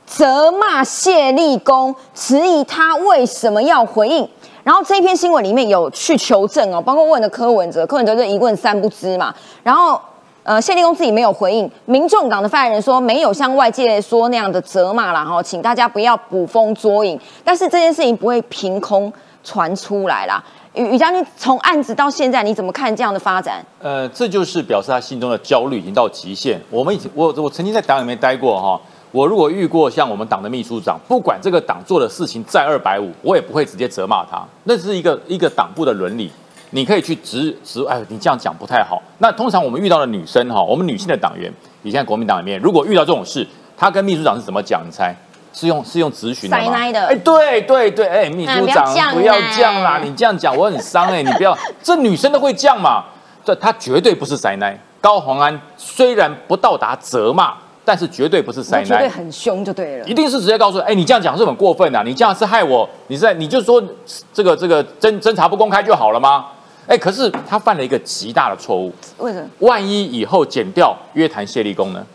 [0.08, 4.28] 责骂谢立功，质疑他为什么要回应。
[4.64, 9.34] 然后这篇新闻里面有去求证哦，包括问的柯文哲，柯文哲就一问三不知嘛。
[9.64, 10.00] 然后
[10.44, 11.70] 呃，谢立功自己没有回应。
[11.86, 17.20] 民众党的发言人说没有像外界说那样的责骂啦，哈，请大家不要捕风捉影。
[17.44, 19.12] 但是这件事情不会凭空
[19.44, 20.42] 传出来啦。
[20.74, 23.66] 于于将军，从案子到现在，你怎么看这样的发展？
[23.82, 26.62] 呃，这就是表示他心中的焦虑已经到极限。
[26.70, 28.80] 我们以前我我曾经在党里面待过哈。
[29.12, 34.44] 我如果遇过像我们党的秘书长，不管这个党做的事情再二百五，我也不会直接责骂他。
[34.66, 36.30] 那是一个一个党部的伦理，
[36.72, 39.02] 你可以去直直，哎，你这样讲不太好。
[39.20, 41.52] 那通常我们遇到的女生哈，我们女性的党员，
[41.84, 44.84] 你现在国民党里面，如果遇到这种事，她跟秘书长是怎么讲？
[44.86, 45.16] 你猜？
[45.54, 46.74] 是用是用咨询的吗？
[46.76, 53.06] 哎，对对对，哎，秘书长不要这样啦，你这样讲我很伤哎，你不要，这女生都会这样嘛？
[53.46, 54.78] 这她绝对不是塞奶。
[55.00, 57.54] 高宏安虽然不到达责骂。
[57.88, 63.82] 但是绝对不是塞奶，绝对很凶就对了，一定是直接告诉，哎，你这样讲是很过分的，你这样是害我，你在你就说
[64.34, 66.48] 这个这个侦侦查不公开就好了吗？
[66.86, 69.48] 哎，可是他犯了一个极大的错误，为什么？
[69.60, 72.06] 万一以后剪掉约谈谢立功呢？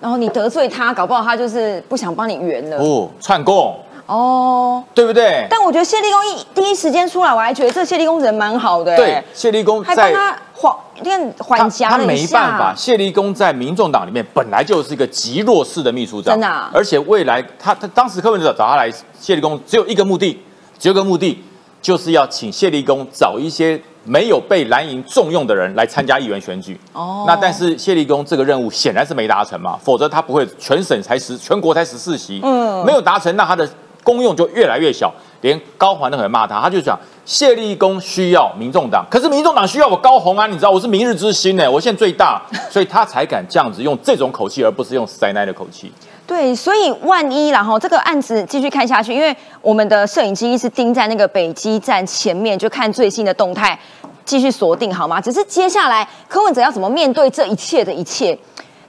[0.00, 3.78] 然后你得罪他，搞不好他就是不想帮你圆了，哦，串供。
[4.06, 5.46] 哦，对不对？
[5.48, 8.96] 但我觉得谢立功一第一时间出来，我还觉得这谢立功人蛮好的。
[8.96, 16.70] 对，谢立功还帮他缓，你看缓颊他没办法，谢立功在民众党里面本来就是一个极弱势的秘书长，真的。
[16.72, 20.42] 而且未来他他当时柯文哲找他来，谢立功只有一个目的，
[20.78, 21.42] 只有一个目的，
[21.80, 26.78] 就是要请谢立功找一些没有被蓝营重用的人来参加议员选举。
[26.92, 27.24] 哦。
[27.26, 33.68] 那但是谢立功这个任务显然是没达成嘛，否则他不会全省才十全国才十四席，嗯，没有达成，那他的。
[34.02, 36.60] 功用就越来越小，连高环都很骂他。
[36.60, 45.92] 他就讲谢立功需要民众党，可是民众党需要我高鸿安，你知道我是明日之星呢，我现在最大，所以他才敢这样子用这种口气，而不是用塞奶的口气。
[46.26, 53.78] 对，所以万一然后这个案子继续看下去，因为我们的摄影机一直盯在那个北基站前面，就看最新的动态，
[54.24, 55.20] 继续锁定好吗？
[55.20, 58.38] 只是接下来柯文哲要怎么面对这一切的一切？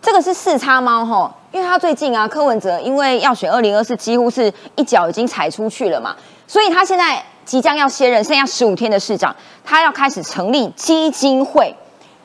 [0.02, 6.16] 这个是四叉猫哈，因为他最近啊，柯文哲因为要选二零二四，几乎是一脚已经踩出去了嘛，
[6.48, 11.72] 所以他现在即将要卸任，剩下十五天的市长，他要开始成立基金会。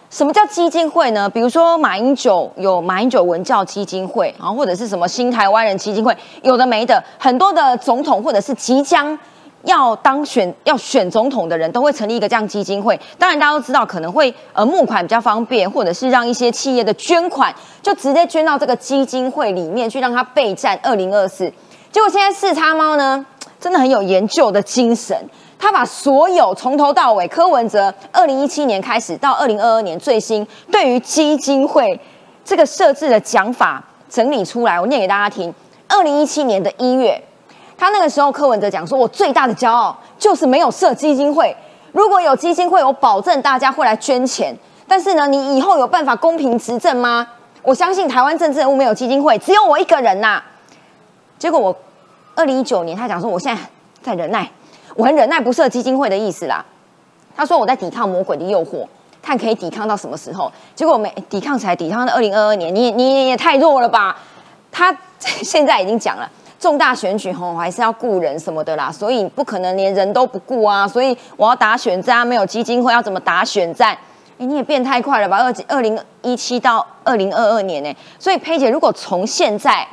[0.08, 1.28] 什么叫基金会呢？
[1.28, 9.18] 比如说马英九有马英九文教基金会，然后或者是什么新台湾人基金会，有的没的，很多的总统或者是即将。
[9.64, 21.52] 要当选要选总统的人都会成立一个这样基金会，当然大家都知道可能会呃募款比较方便，或者是让一些企业的捐款就直接捐到这个基金会里面去，让他备战二零二四。
[21.90, 23.24] 结果现在四叉猫呢，
[23.58, 25.16] 真的很有研究的精神，
[25.58, 31.98] 他把所有从头到尾柯文哲二零一七年开始到二零二二年最新对于基金会
[32.44, 35.52] 这个设置的讲法整理出来，我念给大家听。
[35.88, 37.20] 二零一七年的一月，
[37.78, 41.56] 他那个时候柯文哲讲说：“我最大的骄傲就是没有设基金会。
[41.92, 44.54] 如果有基金会，我保证大家会来捐钱。
[44.88, 47.26] 但是呢，你以后有办法公平执政吗？
[47.62, 50.42] 我相信台湾政治人物没有基金会，只有我一个人呐。
[51.38, 51.76] 结果我
[52.34, 53.62] 二零一九年，他讲说我现在
[54.02, 54.50] 在忍耐，
[54.96, 56.64] 我很忍耐不设基金会的意思啦。
[57.36, 58.84] 他说我在抵抗魔鬼的诱惑，
[59.22, 60.50] 看可以抵抗到什么时候。
[60.74, 64.16] 结果没抵抗起来，抵抗到二零二二年，你你也太弱了吧？
[64.72, 70.86] 他现在已经讲了，重大选举吼还是要雇人什么的啦，所以不可能连人都不雇啊。
[70.88, 73.96] 所以我要打选战，没有基金会要怎么打选战？
[74.38, 75.38] 哎，你也变太快了吧？
[75.38, 77.96] 二二零一七到二零二二年呢？
[78.18, 79.86] 所以佩姐，如果从现在。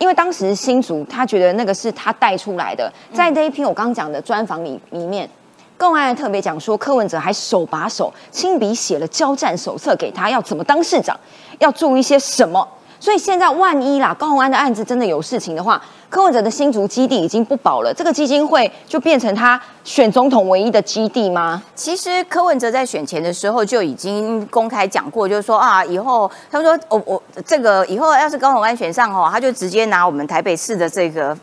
[0.00, 5.28] 因为当时新竹他觉得那个是他带出来的，在那一篇我刚刚讲的专访里里面，
[5.76, 11.18] 更爱特别讲说柯文哲还手把手亲笔写了交战手册给他，要怎么当市长，
[11.58, 12.66] 要注意些什么。
[13.00, 15.80] 所以现在万一啦，高鸿安的案子真的有事情的话，
[16.10, 21.62] 柯文哲的新竹基地已经不保了，这个基金会就变成他选总统唯一的基地吗？
[21.74, 31.36] 其实柯文哲在选前的时候就已经公开讲过，就是说啊，以后他说我我这个以后要是高鸿安选上哦，他就直接拿我们台北市的这个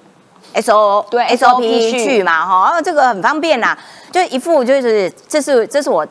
[0.53, 3.77] S O 对 S O P 去嘛哈，这个很方便啦，
[4.11, 6.05] 就一副就是这是这是我。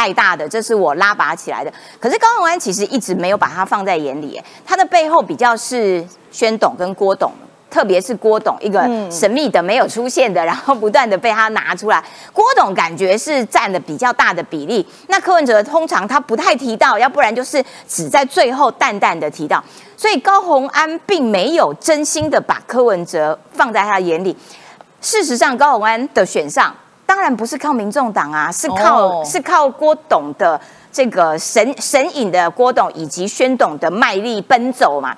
[0.00, 1.70] 带大的，这是我拉拔起来的。
[2.00, 7.30] 可是高鸿安其实一直没有把他放在眼里，他的背后比较是宣董跟郭董，
[7.70, 12.02] 特别是郭董一个神秘的没有出现的，然后不断的被他拿出来。
[12.32, 19.62] 郭董感觉是占的比较大的比例，那柯文哲通常他不太提到，要不然就是只在最后淡淡的提到。
[19.98, 24.34] 所以高鸿安并没有真心的把柯文哲放在他眼里。
[25.02, 26.74] 事实上，高鸿安的选上。
[27.10, 30.58] 当然不是靠民众党啊，是靠是靠郭董的
[30.92, 35.12] 这个神神隐的郭董以及宣董的卖力奔走嘛。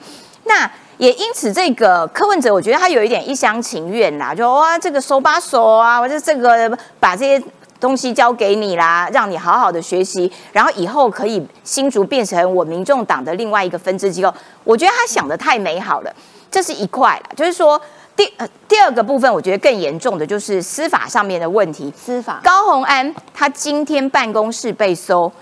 [0.44, 7.44] 那也因此，这个柯文哲，我觉得他有一点一厢情愿啦，就哇这个手把手啊，我就这个把这些
[7.78, 14.32] 东西交给你啦，让你好好的学习，然后以后可以新竹变成我民众党的另外一个分支机构。
[14.64, 16.10] 我觉得他想的太美好了，
[16.50, 17.78] 这是一块了，就是说。
[18.14, 21.92] 第呃第二个部分，我觉得更严重的就是司法上面的问题。
[21.96, 25.32] 司法高鸿安他今天办公室被搜，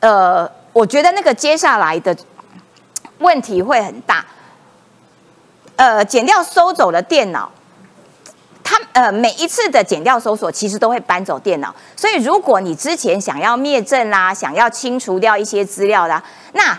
[0.00, 2.16] 呃，我觉得那个接下来的
[3.18, 4.24] 问题会很大。
[5.76, 7.50] 呃，剪掉收走了电脑，
[8.62, 16.22] 他呃每一次的剪掉搜索其实都会搬走电脑，所以如果你之前想要灭证啦，想要清除掉一些资料啦，
[16.52, 16.78] 那。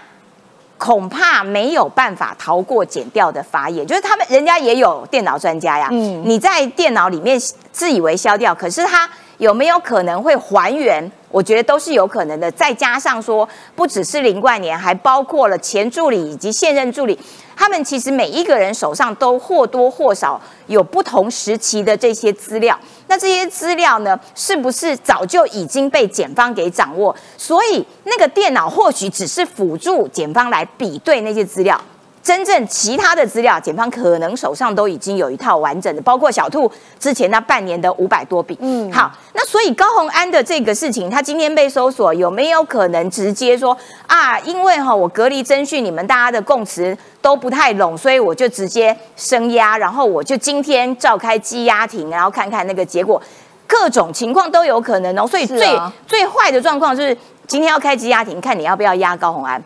[0.78, 5.88] 恐怕没有办法逃过剪掉的法眼，就是他们人家也有电脑专家呀。
[5.92, 7.40] 嗯，你在电脑里面
[7.72, 11.10] 自以为消掉，可是它有没有可能会还原？
[11.36, 12.50] 我觉得都是有可能的。
[12.50, 17.20] 再加上说，不只是林冠年，还包括了前助理以及现任助理，
[17.58, 22.80] 他们其实每一个人手上都或多或少有不同时期的这些资料。
[23.08, 27.14] 那这些资料呢，是不是早就已经被检方给掌握？
[27.38, 31.80] 所以那个电脑或许只是辅助检方来比对那些资料。
[32.26, 38.58] 真正其他的资料，检方可能手上都已经有一套完整的，包括小兔之前那半年的五百多笔。
[38.62, 44.40] 嗯，好，那所以高鸿安的这个事情，他今天被搜索，有没有可能直接说啊？
[44.40, 53.22] 因为哈，我隔离征讯，你们大家的供词都不太拢，所以我就直接升压，然后我就今天召开羁押庭，然后看看那个结果，
[53.68, 55.28] 各种情况都有可能哦。
[55.28, 59.64] 所以最最坏的状况就是今天要开羁押庭，看你要不要压高鸿安。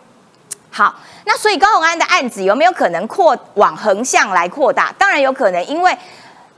[0.71, 0.95] 好。
[1.25, 4.93] 那所以高鸿安的案子有没有可能扩往横向来扩大？
[4.97, 5.95] 当然有可能，因为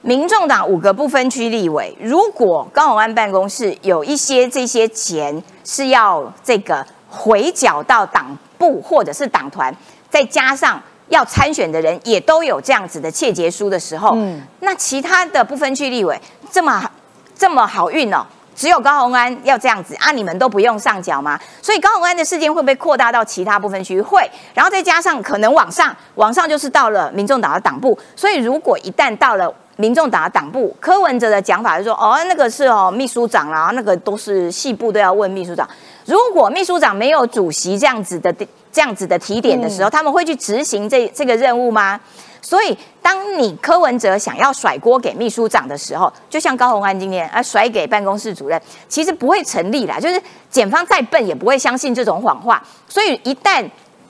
[0.01, 9.75] 民众党五个不分区立委，如果高鸿安办公室有一些这些钱是要这个回缴到党部或者是党团，
[10.09, 14.17] 再加上要参选的人也都有这样子的切结书的时候，
[14.61, 16.19] 那其他的不分区立委
[16.49, 16.89] 这么
[17.35, 18.25] 这么好运哦。
[18.55, 20.11] 只有高鸿安要这样子啊？
[20.11, 21.39] 你们都不用上缴吗？
[21.61, 24.01] 所以高鸿安的事件会不会扩大到其他部分区域？
[24.01, 27.97] 会，然后再加上可能往上，往上就是到了民众党的党部。
[28.15, 35.67] 所以如果一旦到了民众党的党部，柯文哲的讲法是说，哦，那个是哦秘书长啦，那个都是细部都要问秘书长。
[36.05, 38.33] 如果秘书长没有主席这样子的
[38.71, 41.99] 这样子的提点的时候，他们会去执行这这个任务吗？
[42.41, 49.99] 所以，当你柯文哲想要甩锅给秘书长的时候，就像高鸿安今天啊甩给办公室主任，其实不会成立啦。
[49.99, 50.19] 就是
[50.49, 52.61] 检方再笨也不会相信这种谎话。
[52.89, 53.63] 所以，一旦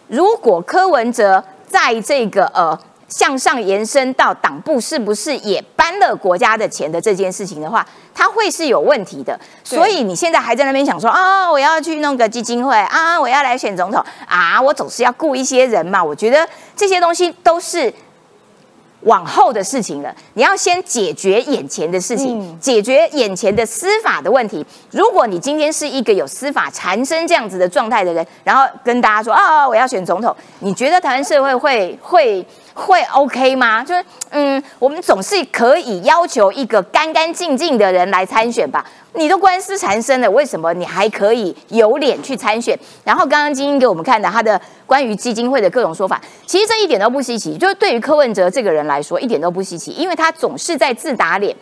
[0.08, 2.78] 如果柯文哲在这个呃
[3.10, 9.40] 向上延伸到党部，是不是也搬了国家的钱的这件事情的话，他它会是有问题的。
[9.64, 16.04] 所以你现在还在那边想说啊，我要去弄个基金会啊，我要来选总统啊，我总是要雇一些人嘛。
[16.04, 17.92] 我觉得这些东西都是。
[19.02, 24.66] 往后的事情了，你要先解决眼前的事情，解决眼前的司法的问题。
[24.92, 32.46] 如果你今天是一个有司法缠身这样子的状态的人，然后跟大家说啊，我要选总统，你觉得台湾社会会会？
[32.74, 33.84] 会 OK 吗？
[33.84, 38.86] 就是嗯，我们总是可以要求一个干干净净的人来参选吧？
[39.14, 42.78] 你都官司缠身了，为什么你还可以有脸去参选？
[43.04, 47.58] 然后刚刚金英给我们看的他的关于基金会的各种说法，其实这一点都不稀奇。
[47.58, 51.54] 就是对于柯文哲这个人来说，一点都不稀奇，因为他总是在自打脸。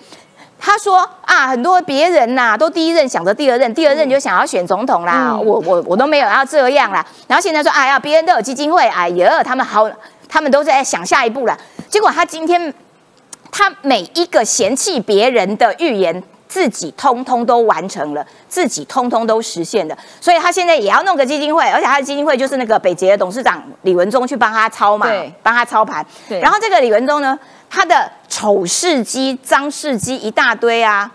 [0.62, 7.04] 他说啊，很多别人呐都第一任想着第二任，第二任就想要选总统啦，我我我都没有要这样啦。
[7.28, 9.90] 然后现在说哎呀，别人都有基金会，哎呀，他们好。
[10.30, 11.58] 他们都在想下一步了，
[11.90, 12.74] 结果他今天，
[13.52, 25.08] 他每一个嫌弃别人的预言，自己通通都完成了，自己通通都实现了，所以他现在也要弄个基金会，而且他的基金会就是那个北捷的董事长李文忠去帮他操嘛，
[25.42, 26.06] 帮他操盘。
[26.30, 27.38] 然后这个李文忠呢，
[27.70, 31.12] 他的丑事机、脏事机一大堆啊。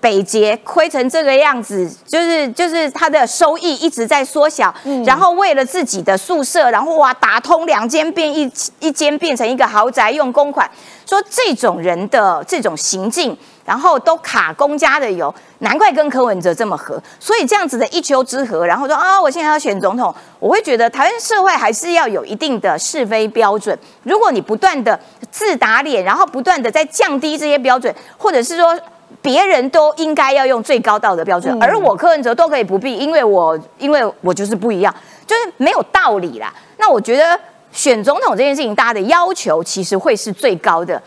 [0.00, 4.72] 北捷亏成这个样子，就是就是它的收益一直在缩小，
[5.04, 10.70] 然后为了自己的宿舍，然后哇打通两间变一一间变成一个豪宅用公款，
[11.04, 24.98] 说这种人的这种行径，然后都卡公家的油，难怪跟柯文哲这么合，所以这样子的一丘之貉，然后说啊，我现在要选总统，我会觉得台湾社会还是要有一定的是非标准，如果你不断的
[25.30, 28.78] 自打脸，然后不断的在降低这些标准，或者是说。
[29.20, 34.94] 别人都应该要用最高道德标准，而我柯文哲都可以不必，因为我因为我就是不一样，
[35.26, 36.52] 就是没有道理啦。
[36.78, 37.38] 那我觉得
[37.72, 41.00] 选总统这件事情，大家的要求其实会是最高的。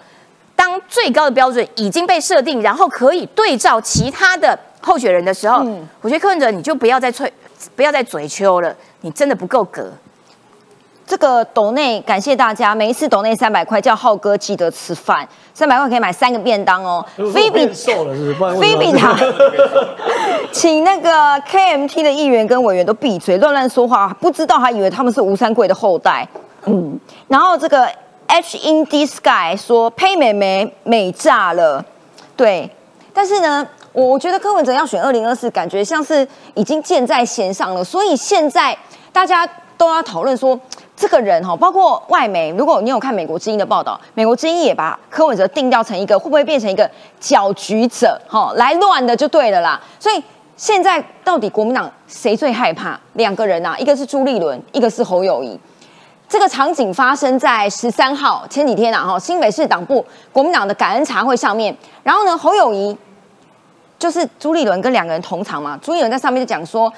[0.55, 5.65] 当最高的标准已经被设定，然后可以对照其他的候选人的时候，
[6.01, 7.31] 我觉得柯文哲你就不要再吹，
[7.75, 9.91] 不要再嘴秋了，你真的不够格。
[11.11, 17.05] 这个斗内感谢大家，每一次斗内三百块，叫浩哥记得吃饭，三百块可以买三个便当哦。
[17.33, 18.55] 菲比瘦了是不是？
[18.61, 19.13] 菲比他，
[20.53, 26.25] 请那个 KMT 的议员跟委员都闭嘴，乱乱说话，不知道还以为他们是吴三桂的后代。
[26.63, 26.97] 嗯，
[27.27, 27.85] 然后这个
[28.27, 31.83] H in the sky 说呸美眉美炸了，
[32.37, 32.69] 对，
[33.13, 38.77] 但是呢，我我觉得柯文哲要选二零二四，感觉像是已经箭在弦上了，所以现在
[39.11, 39.45] 大家
[39.75, 40.57] 都要讨论说。
[41.01, 46.87] 这个人哈，包括外媒，如果你有看美国之音的报道，美国之音也把柯文哲定调成一个会不会变成一个
[47.19, 49.81] 搅局者哈，来乱的就对了啦。
[49.99, 50.23] 所以
[50.55, 52.99] 现在到底国民党谁最害怕？
[53.13, 55.59] 两个人呐，一个是朱立伦，一个是侯友谊。
[56.29, 62.95] 这个场景发生在十三号前几天啊哈，新北市党部国民党的感恩茶会上面，然后呢，侯友谊
[63.97, 66.93] 就是朱立伦跟两个人同场嘛，朱立伦在上面就讲说。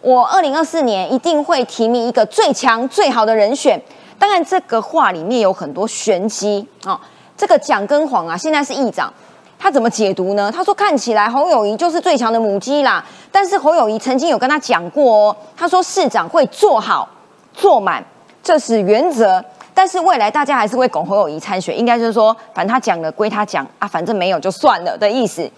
[0.00, 3.80] 我二零二四年一定会提名一个最强最好的人选。
[4.18, 7.00] 当然，这个话里面有很多玄机啊。
[7.36, 9.12] 这个蒋跟黄啊，现在是议长，
[9.58, 10.50] 他怎么解读呢？
[10.50, 13.04] 他说看起来侯友谊就是最强的母鸡啦。
[13.30, 17.08] 但是侯友谊曾经有跟他讲过哦，他说市长会做好
[17.54, 18.04] 做满，
[18.42, 19.44] 这是原则。
[19.72, 25.48] 但是未来大家还是会拱侯友谊参选，应该就是说，反正他讲了归他讲啊，反正没有就算了的意思。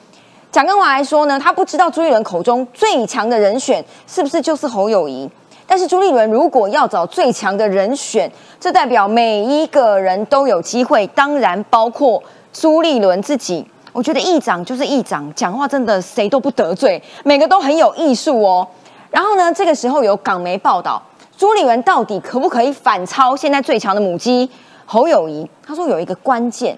[0.53, 5.31] 蒋根华来说呢，他不知道朱立伦口中最强的人选是不是就是侯友谊。
[5.65, 8.29] 但是朱立伦如果要找最强的人选，
[8.59, 12.21] 这代表每一个人都有机会，当然包括
[12.53, 13.65] 朱立伦自己。
[13.93, 18.67] 我觉得议长就是议长，讲话真的谁都不得罪，每个都很有艺术哦。
[19.11, 21.01] 然后呢，这个时候有港媒报道，
[21.37, 24.51] 朱立伦到底可不可以反超现在最强的母鸡
[24.85, 25.49] 侯友谊？
[25.65, 26.77] 他说有一个关键。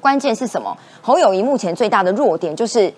[0.00, 0.76] 关键是什么？
[1.02, 2.92] 侯友谊目前最大的弱点就是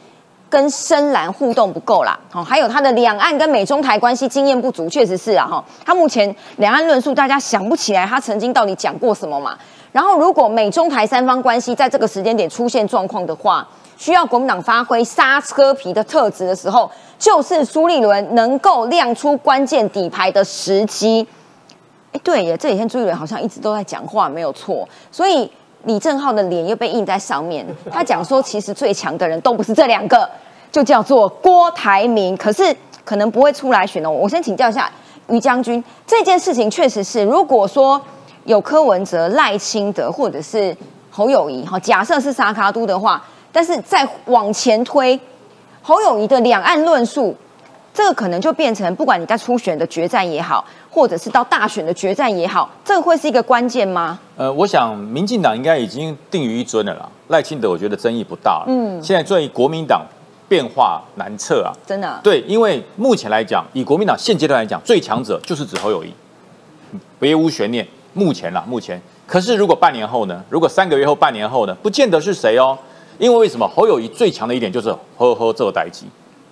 [0.49, 2.19] 跟深蓝互动不够啦。
[2.33, 5.47] 哦，还有他的两岸跟美中台关系经验不足，确实是啊。
[5.47, 9.57] 哈，他目前两岸论述大家想不起来他曾经到底讲过什么嘛。
[9.93, 21.27] 然后，如果美中台三方关系在这个时间点出现状况的话，需要国民党发挥刹车皮的特质的时候，就是苏立伦能够亮出关键底牌的时机。
[22.13, 25.51] 哎，对耶，这几天朱立伦好像一直都在讲话，没有错，所以。
[25.85, 30.29] 李正浩的脸又被印在上面，他讲说，其实最强的人都不是这两个，
[30.71, 32.37] 就叫做郭台铭。
[32.37, 34.11] 可是可能不会出来选哦。
[34.11, 34.91] 我先请教一下
[35.29, 38.01] 于将军，这件事情确实是，如果说
[38.45, 40.77] 有柯文哲、赖清德或者是
[41.11, 45.19] 侯友谊，哈，假设是沙卡都的话，但是再往前推，
[45.81, 47.35] 侯友谊的两岸论述，
[47.95, 54.19] 这个可能就变成不管你在初选的决战也好，或者是到大选的决战也好，这个会是一个关键吗？
[54.37, 57.09] 呃，我想民进党应该已经定于一尊了啦。
[57.29, 58.65] 赖清德我觉得争议不大了。
[58.67, 60.05] 嗯，现在对于国民党
[60.49, 62.21] 变化难测啊，真的。
[62.23, 66.13] 对，因为目前来讲，以国民党现阶段来讲，最强者就是指侯友谊，
[67.19, 67.87] 别无悬念。
[68.13, 69.01] 目前啦，目前。
[69.25, 70.43] 可是如果半年后呢？
[70.51, 71.75] 如果三个月后、半年后呢？
[71.81, 72.77] 不见得是谁哦。
[73.19, 76.07] 因为为什么侯友谊最强的一点就是呵呵这个代机。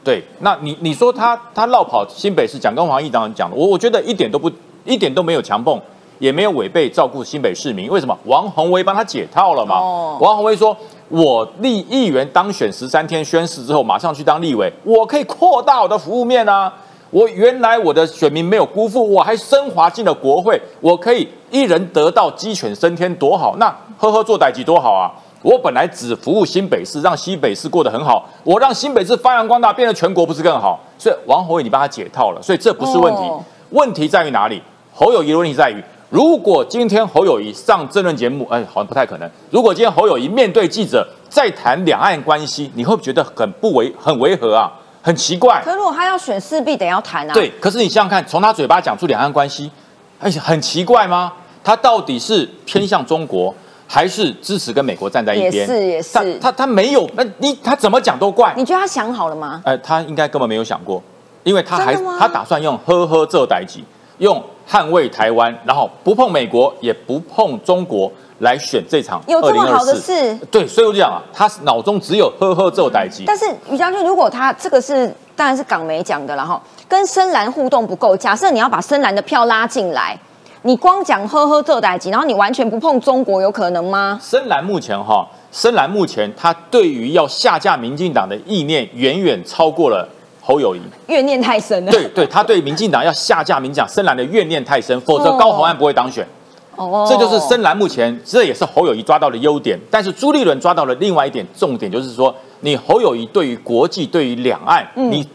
[0.09, 4.51] 对，那你你说他他绕跑新北市，讲跟黄义长讲的，我我觉得一点都不
[4.87, 5.79] 一点都没有强碰，
[6.19, 7.91] 也没有违背照顾新北市民。
[7.91, 8.19] 为什么？
[8.25, 9.79] 王宏威帮他解套了嘛？
[10.19, 10.75] 王宏威说，
[11.11, 16.73] 我立议员当选十三天宣誓之后，马上去当立委，我可以扩大我的服务面啊。
[17.11, 23.57] 我原来我的选民没有辜负，我还升华进了国会，我可以一人得道鸡犬升天，多好！
[23.59, 23.67] 那
[23.99, 25.13] 呵呵做代级多好啊！
[25.43, 30.81] 我本来只服务新北市，让新北市过得很好，我让新北市发扬光大，变得全国不是更好？
[30.99, 33.23] 所以王侯伟你帮他解套了，所以这不是问题。
[33.71, 34.61] 问题在于哪里？
[34.93, 35.81] 侯友谊的问题在于，
[36.11, 39.31] 如果今天侯友谊上政论节目，哎，好像不太可能。
[39.51, 44.73] 如果今天侯友谊面对记者再谈两岸关系，你会不会觉得很不违、很违和啊？
[45.01, 45.63] 很奇怪。
[45.65, 47.33] 可如果他要选，势必得要谈啊。
[47.33, 49.71] 对，可是你想想看，从他嘴巴讲出两岸关系，
[50.19, 51.33] 而且很奇怪吗？
[51.63, 53.55] 他到底是偏向中国？
[53.91, 56.11] 还是支持跟美国站在一边，也是也是。
[56.13, 58.53] 他他他没有，那你他怎么讲都怪。
[58.55, 59.63] 你觉得他想好了吗？
[59.65, 61.03] 呃，他应该根本没有想过，
[61.43, 63.83] 因为他还他打算用呵呵这代级，
[64.19, 69.23] 用捍卫台湾，然后不碰美国，也不碰中国来选这场。
[69.27, 70.35] 有这么好的事？
[70.51, 73.25] 对，所以我就讲啊，他脑中只有呵呵这代级。
[73.27, 80.19] 但是于将军，如果他这个是当然是港媒讲的，然后跟深蓝互动不够，假设你要把深蓝的票拉进来。
[80.63, 84.19] 你光讲呵呵这代级，然后你完全不碰中国，有可能吗？
[84.21, 90.09] 深蓝目前哈，深蓝目前他对于要下架民进党的意念，远远超过了
[90.43, 91.93] 侯友谊，怨念太深了。
[91.93, 96.27] 对对，他对民进党要下架民进党深蓝的怨念太深，否则高虹安不会当选。
[96.75, 99.79] 哦，这就是深蓝目前，这也是侯友谊抓到的优点。
[99.91, 105.29] 但是朱立伦抓到了另外一点重点，就是说你侯友谊对于国际、对于两岸，你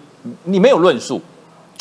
[0.43, 1.21] 你没有论述。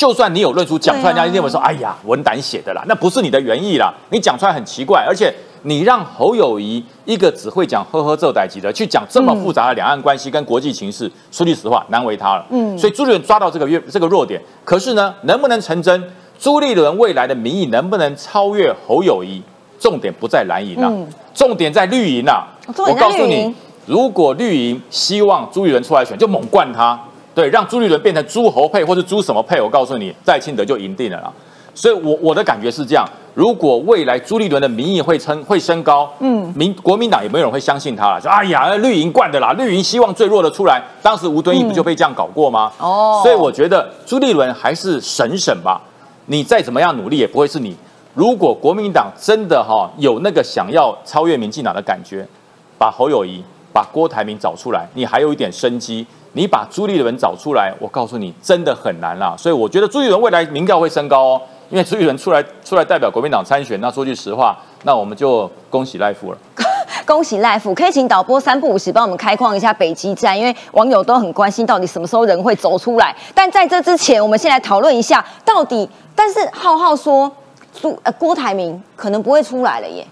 [0.03, 5.33] 就算你有论述讲出来，人家一定会说：“哎呀，文胆写的啦，那不是你的原意啦。”你讲出来很奇怪，而且
[5.63, 12.45] 你让侯友谊一个只会讲呵呵这代级的，去讲这么复杂的两岸关系跟国际情势，说句实话，难为他了。
[12.51, 16.03] 嗯，所以朱立伦抓到这个这个弱点，可是呢，能不能成真？
[16.37, 19.41] 朱立伦未来的民意能不能超越侯友谊？
[19.79, 20.91] 重点不在蓝营啊，
[21.33, 22.49] 重点在绿营啊。
[22.67, 23.55] 我告诉你，
[23.87, 27.01] 如果绿营希望朱立伦出来选，就猛灌他。
[27.35, 29.61] 对，让朱立伦变成诸侯配，或是朱什么配？
[29.61, 31.33] 我告诉你，在清德就赢定了啦。
[31.75, 38.21] 所以，我我的感觉是这样：如果未来朱立伦的民意会升会升高，嗯，民国民党也没有人会相信他了。
[38.21, 40.83] 说哎呀，绿营惯的啦，绿营希望最弱的出来。
[41.01, 42.71] 当时吴敦义不就被这样搞过吗？
[42.79, 45.81] 哦，所以我觉得朱立伦还是省省吧。
[46.27, 47.75] 你再怎么样努力，也不会是你。
[48.13, 52.29] 如果国民党真的哈有那个想要超越民进党的感觉，
[52.77, 56.07] 把侯友谊、把郭台铭找出来，你还有一点生机。
[56.35, 59.35] 你把朱立伦找出来，我告诉你，真的很难啦。
[59.37, 63.81] 所以我觉得朱立伦未来民调会升高哦，因为朱立伦出来出来代表国民党参选。
[63.81, 66.39] 那说句实话，那我们就恭喜赖富了。
[67.05, 73.15] 恭喜赖富，可以请导播三不五时帮我们开矿一下北极站，因为网友都很关心到底什么时候人会走出来。
[73.35, 75.89] 但在这之前，我们先来讨论一下到底。
[76.15, 77.31] 但是浩浩说，
[77.75, 80.07] 朱呃郭台铭可能不会出来了耶。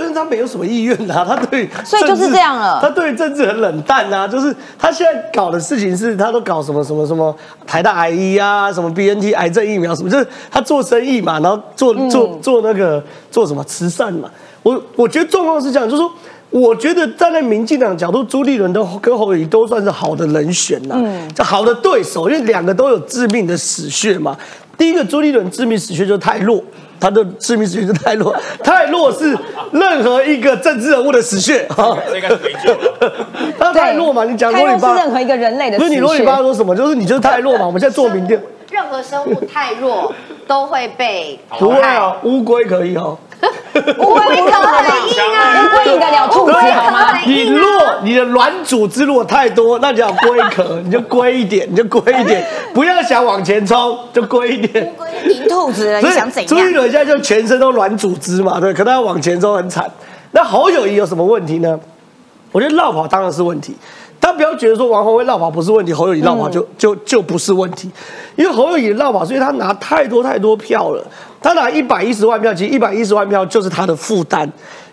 [0.00, 2.78] 但是他没有什么意愿呐， 他对，所以就是这样了。
[2.80, 7.34] 他对政治很冷淡呐，就是他现在搞的事情是，他都搞什么什么什么
[7.66, 14.30] 台大癌医啊，什么 BNT 癌症疫苗什么，就是他做生意嘛，然后做做做那个做什么慈善嘛。
[14.62, 16.10] 我我觉得状况是这样，就是说，
[16.50, 20.96] 我觉得站在民进党角度，朱立伦都跟侯友宜都算是好的人选呐，
[21.34, 24.36] 就好的对手，因为两个都有致命的死穴嘛。
[24.76, 26.62] 第一个朱立伦致命死穴就是太弱。
[27.00, 29.36] 他的致命死穴是太弱， 太弱是
[29.72, 31.66] 任何一个政治人物的死穴。
[32.14, 33.12] 应该是没救了。
[33.58, 34.24] 他太弱嘛？
[34.24, 35.78] 你讲罗里巴，任何一个人类的。
[35.78, 36.76] 不是你罗里巴说什么？
[36.76, 37.64] 就是你就是太弱嘛？
[37.66, 38.38] 我们现在做民调，
[38.70, 40.12] 任何生物太弱
[40.46, 43.16] 都会被不会啊，乌龟可以哦。
[43.98, 47.18] 乌龟可以啊，乌龟赢得了兔子好吗？
[47.24, 47.68] 你弱，
[48.02, 54.84] 你的软组织如果太多，那叫龟壳，你就龟一点，你就龟一点，不要想往前冲，就龟一点。
[54.84, 56.48] 乌龟赢兔子，你想怎样？
[56.48, 59.90] 朱一伦现在就全身都软组织嘛，对，可他要往前冲很惨。
[60.32, 61.78] 那侯友谊有什么问题呢？
[62.52, 63.76] 我觉得绕跑当然是问题。
[64.20, 67.90] 他不要觉得说王宏威绕跑不是问题，侯友谊绕跑就就就不是问题，
[68.36, 71.02] 因为侯友谊绕跑，所以他拿太多太多票了。
[71.42, 74.50] 他拿一百一十万票，其实一百一十万票就是他的负担。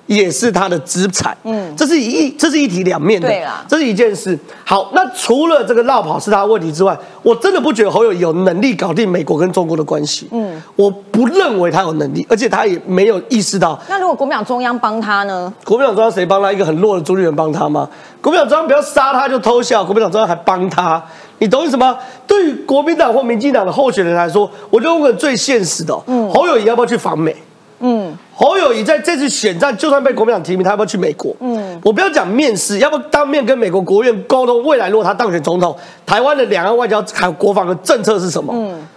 [0.08, 1.38] 也是他的资产。
[1.44, 3.28] 嗯，这是一这是一体两面的。
[3.28, 4.40] 对啦这是一件事。
[4.64, 10.30] 好，那除了这个绕跑是他的问题之外，我真的不觉得侯友宜有能力搞定美国跟中国的关系。
[10.32, 15.54] 嗯，我不认为他有能力，而且他也没有意识到那如果国民党中央帮他呢？
[15.66, 16.54] 国民党中央谁帮他？
[16.54, 17.90] 一个很弱的朱立伦帮他吗？
[18.22, 21.04] 国民党中央不要杀他就偷笑，国民党中央还帮他，
[21.40, 21.98] 你懂意思吗？
[22.26, 27.36] 对于国民党或民进党的候选人来说，我就问个最现实的、哦，侯友宜要不要去访美？
[27.80, 31.36] 嗯，侯友谊在这次选战，就算被国民党提名，他要不要去美国？
[31.40, 38.52] 嗯，我不要讲面试，要不当面跟美国国务院沟通，未来如果他当选总统，台湾的两岸外交还有国防的政策是什么？
[38.56, 38.88] 嗯，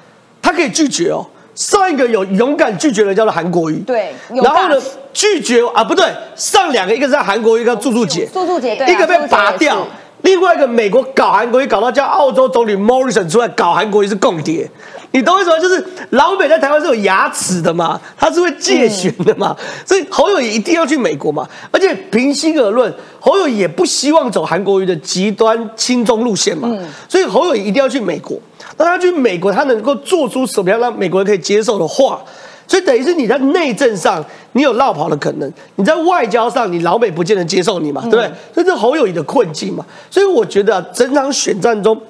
[0.41, 1.26] 他可以拒绝哦。
[1.55, 4.76] 上一个有勇敢拒绝的叫做韩国瑜，对然后呢
[5.12, 9.86] 拒绝啊不对，上两个一个是韩国瑜，一个柱柱姐，柱柱姐一个被拔掉
[10.23, 14.71] 另外一个美国搞韩国瑜搞到叫澳洲总理 Morrison 出来搞韩国瑜是共谍，
[15.12, 15.59] 你懂我意思吗？
[15.59, 21.49] 就是老美在台湾是有牙齿的嘛，他是会借选的嘛，所以侯友宜一定要去美国嘛。
[21.71, 26.68] 而且平心而论，侯友宜也不希望走韩国瑜的极端亲中路线嘛，
[27.09, 28.39] 所以侯友宜一定要去美国。
[28.77, 32.23] 那他去美国，他能够做出什么样让美国人可以接受的话？
[32.71, 38.29] 所以等于是你在内政上你有绕跑的可能，你在外交上你老美不见得接受你嘛，对不对？
[38.55, 39.85] 所以这是侯友谊的困境嘛。
[40.09, 42.01] 所以我觉得、啊、整场选战中，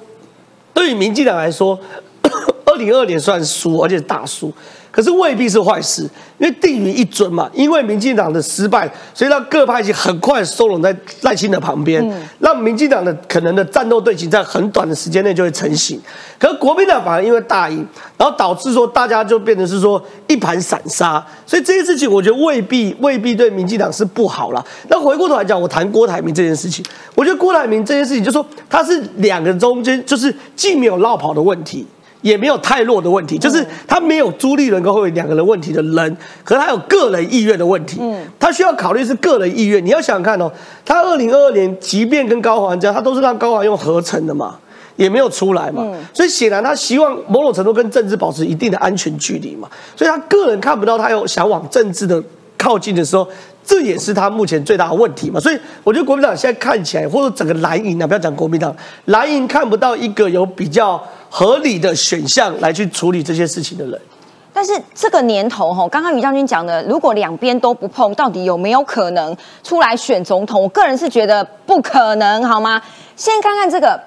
[0.71, 1.79] 对于民进党来说，
[2.63, 4.53] 二零二年算输，而且是大输，
[4.91, 6.03] 可是未必是坏事，
[6.37, 7.49] 因为定于一尊嘛。
[7.53, 12.05] 因为民进党的失败，所以让各派系很快收拢在赖清德旁边，
[12.39, 15.99] 让民进党的可能的战斗队形在很短的时间内就会成型。
[16.37, 17.87] 可是国民党反而因为大赢，
[18.17, 24.61] 然后导致说大家就变成是说一盘散沙，所以这些事情我觉得未必未必对民进党是不好啦。
[24.89, 26.83] 那回过头来讲，我谈郭台铭这件事情，
[27.15, 31.87] 我觉得郭台铭这件事情，就说他是两个中间就是既没有绕跑的问题。
[32.21, 37.97] 也没有太弱的问题，就是他没有朱立伦跟侯友宜两个人问题的人，可是他有个人意愿的问题。
[37.99, 39.83] 嗯，他需要考虑是个人意愿。
[39.83, 40.51] 你要想想看哦，
[40.85, 44.57] 他二零二二年即便跟高环这样，他都是让高环用合成的嘛，
[44.95, 45.83] 也没有出来嘛。
[46.13, 49.67] 所以显然他希望某种程度跟政治保持一定的安全距离嘛。
[49.95, 52.23] 所以他个人看不到他有想往政治的
[52.57, 53.27] 靠近的时候。
[53.63, 61.01] 这也是他目前最大的问题嘛，所以我觉得国民党现在看起来，或者整个蓝营啊，不要讲国民党，蓝营看不到一个有比较
[61.33, 63.99] 合理的选项来去处理这些事情的人。
[64.53, 70.63] 但是这个年头哈，刚刚于将军讲的，如果两边都不碰，到底有没有可能出来选总统？
[70.63, 72.81] 我个人是觉得不可能，好吗？
[73.15, 73.97] 先看看这个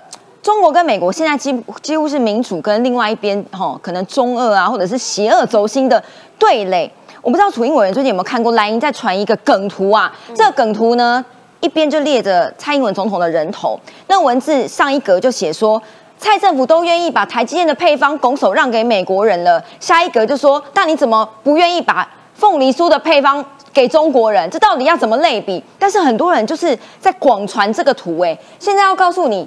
[0.42, 1.50] 中国跟美国现在几
[1.80, 6.04] 几乎是民主跟另外一边哈，可能中俄啊，或者是邪恶轴心的
[6.38, 6.92] 对垒。
[7.22, 10.14] 我不知道楚英委员最近有没有看过莱茵在传一个梗图啊？
[10.36, 11.24] 这个梗图呢，
[11.60, 15.82] 一边就列着蔡英文总统的人头，那文字上一格就写说。
[16.18, 24.48] 蔡政府都愿意把台积电的配方拱手让给美国人了，下一格就说，但你怎么不愿意把凤梨酥的配方给中国人？
[24.48, 25.62] 这到底要怎么类比？
[25.78, 29.46] 但是很多人就是在广传这个图，哎，现在要告诉你，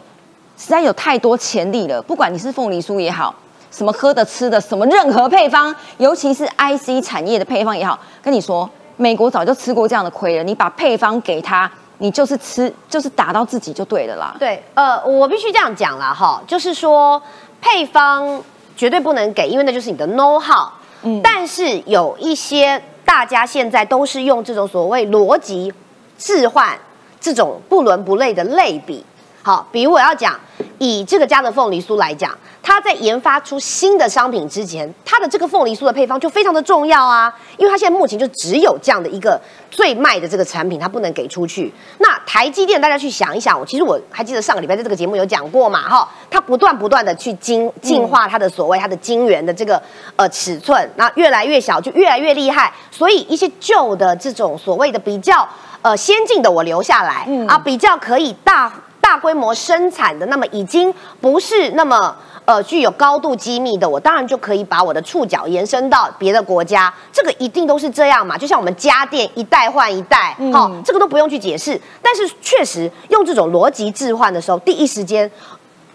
[0.57, 2.01] 实在有太多潜力了。
[2.01, 3.34] 不管你是凤梨酥也好，
[3.72, 10.43] 什么喝的吃的，什么任何配方，尤其是 IC 产业的配方也好，跟你说，美国早就吃过这样的亏了。
[10.43, 11.70] 你把配方给他，
[12.00, 14.36] 你就是吃，就是打到自己就对了啦。
[14.39, 17.22] 对，呃，我必须这样讲啦，哈，就是说
[17.60, 18.41] 配方
[18.76, 20.70] 绝对不能给，因为那就是你的 know how。
[21.04, 25.74] 嗯，但是有一些大家现在都是用这种所谓逻辑
[26.18, 26.78] 置换
[27.20, 29.06] 这种不伦不类的类比。
[29.48, 30.38] 好，比如我要讲
[30.78, 39.39] 以这个家的凤梨酥来讲，它在研发出新的商品之前，它的这个凤梨酥的配方就非常的重要啊，因为它现在目前就只有这样的一个
[39.72, 41.74] 最卖的这个产品，它不能给出去。
[42.00, 49.82] 那台积电大家去想一想，我其实我还记得上个礼拜在这个节目有讲过嘛，哈，它不断不断的去精进化它的所谓它的晶圆的这个
[50.18, 55.48] 呃尺寸，那越来越小就越来越厉害，所以一些旧的这种所谓的比较
[55.82, 58.74] 呃先进的我留下来，啊，比较可以大。
[59.00, 68.38] 大规模生产的，那么已经不是那么呃具有高度机密的，我当然就可以把我的触角延伸到别的国家，这个一定都是这样嘛。
[68.38, 71.80] 就像我们家电一代换一代，好、这个都不用去解释。
[72.02, 75.30] 但是确实用这种逻辑置换的时候，第一时间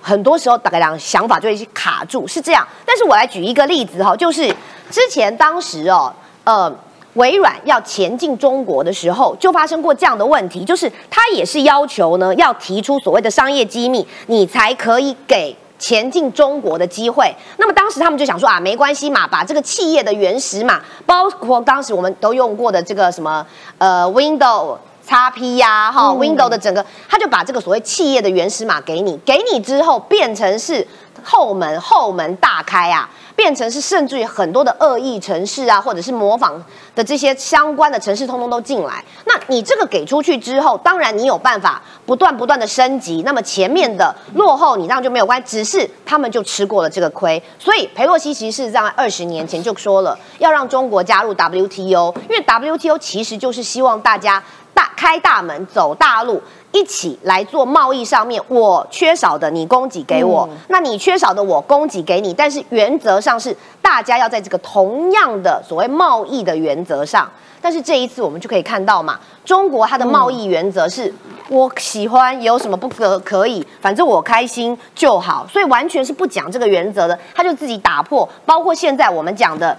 [0.01, 2.67] 很多时候大概两想法就会去卡住，是这样。
[2.87, 4.55] 但是我来举一个例子哈，就是
[4.91, 6.13] 之前当时哦，
[6.45, 6.75] 呃。
[7.15, 17.35] 微软要前进中国的时候，就发生过这样的问题，就是它也是要求呢，要提出所谓的商业机密，你才可以给前进中国的机会。
[17.59, 23.47] 那么当时他们就想说啊，没关系嘛，把这个企业的原始码，包括当时我们都用过的这个什么
[23.79, 24.77] 呃 Windows。
[25.05, 30.87] XP 呀，哈、Windows 的整个，他就把这个所谓企业的原始码给你，给你之后变成是
[31.25, 36.63] 后门后门大开啊，变成是甚至于很多的恶意城市啊，或者是模仿
[36.95, 39.05] 的这些相关的城市，通通都进来。
[39.25, 47.43] 那你这个给出去之后，当然你有办法不断不断的升级，那么前面的落后你这样就没有关系，只是他们就吃过了这个亏。
[47.59, 54.43] 所以佩洛西其实是在二十年前就说了，要让中国加入 WTO，因为 WTO 其实就是希望大家
[54.75, 56.41] 大开大门走大路。
[56.73, 67.31] 一起来做贸易上面，我缺少的你供给给我，那你缺少的我供给给你，但是原则上是大家要在这个同样的所谓贸易的原则上。
[67.61, 71.15] 但是这一次我们就可以看到嘛，中国它的贸易原则是
[71.49, 78.29] 我喜欢有什么不可可以，反正我开心就好，所以完全是不讲这个原则的，他就自己打破。
[78.45, 79.77] 包括现在我们讲的，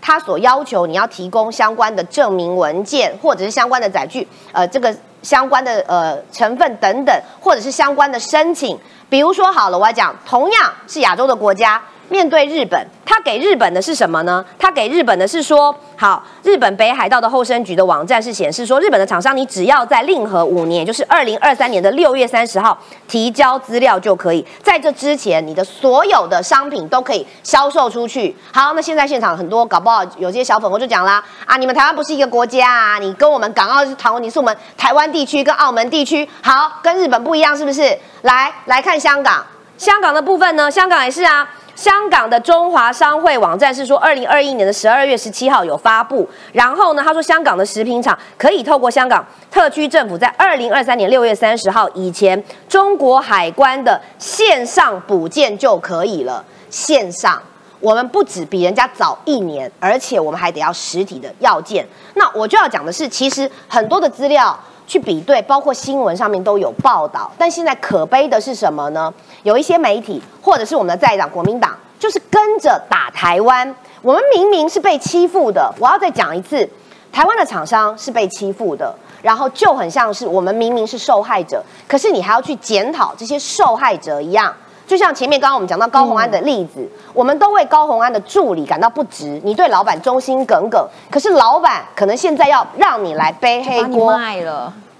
[0.00, 4.94] 他所要求你要提供相关的证明文件或者是相关的载具，呃，这个。
[5.24, 11.82] 相关的呃成分等等，或者是相关的申请，比如说好了，我要讲，同样是亚洲的国家。
[12.08, 14.44] 面对日本，他给日本的是什么呢？
[14.58, 22.78] 他给日本的是说，好，日本北海道的后生局的网站是显示说，日本的厂商你只要在令和五年，就是二零二三年的六月三十号
[23.08, 28.36] 提交资料就可以，在这之前，你的所有的商品都可以销售出去。
[28.52, 37.98] 好，那现在现场很多搞不好有些小粉红就讲啦，啊，你们台湾不是一个国家啊，你跟我们港澳是台湾，你是我们台湾地区跟澳门地区，好，跟日本不一样是不是？
[38.22, 39.44] 来来看香港，
[39.76, 41.48] 香港的部分呢，香港也是啊。
[41.74, 56.44] 香港的中华商会网站是说，二零二一年的十二月十七号有发布，然后呢，他说香港的食品厂可以透过香港特区政府在二零二三年六月三十号以前，中国海关的线上补件就可以了。
[56.70, 57.42] 线上，
[57.80, 61.86] 我们不止比人家早一年，而且我们还得要实体的要件。
[62.14, 64.58] 那我就要讲的是，其实很多的资料。
[64.86, 69.12] 去比对，包括新闻上面都有报道，但现在可悲的是什么呢？
[69.42, 73.74] 有一些媒体或者是我们的在党国民党，就是跟着打台湾。
[74.02, 76.68] 我们明明是被欺负的，我要再讲一次，
[77.10, 84.54] 台湾的厂商是被欺负的，然后就很像是我们明明是受害者，可是你还要去检讨这些受害者一样。
[84.86, 89.40] 就像前面刚刚我们讲到高红安的例子，我们都为高红安的助理感到不值。
[89.42, 94.18] 你对老板忠心耿耿，可是老板可能现在要让你来背黑锅。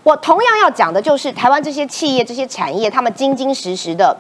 [0.02, 4.16] 我同样要讲的就是台湾这些企业、这些产业，他们精精实实的，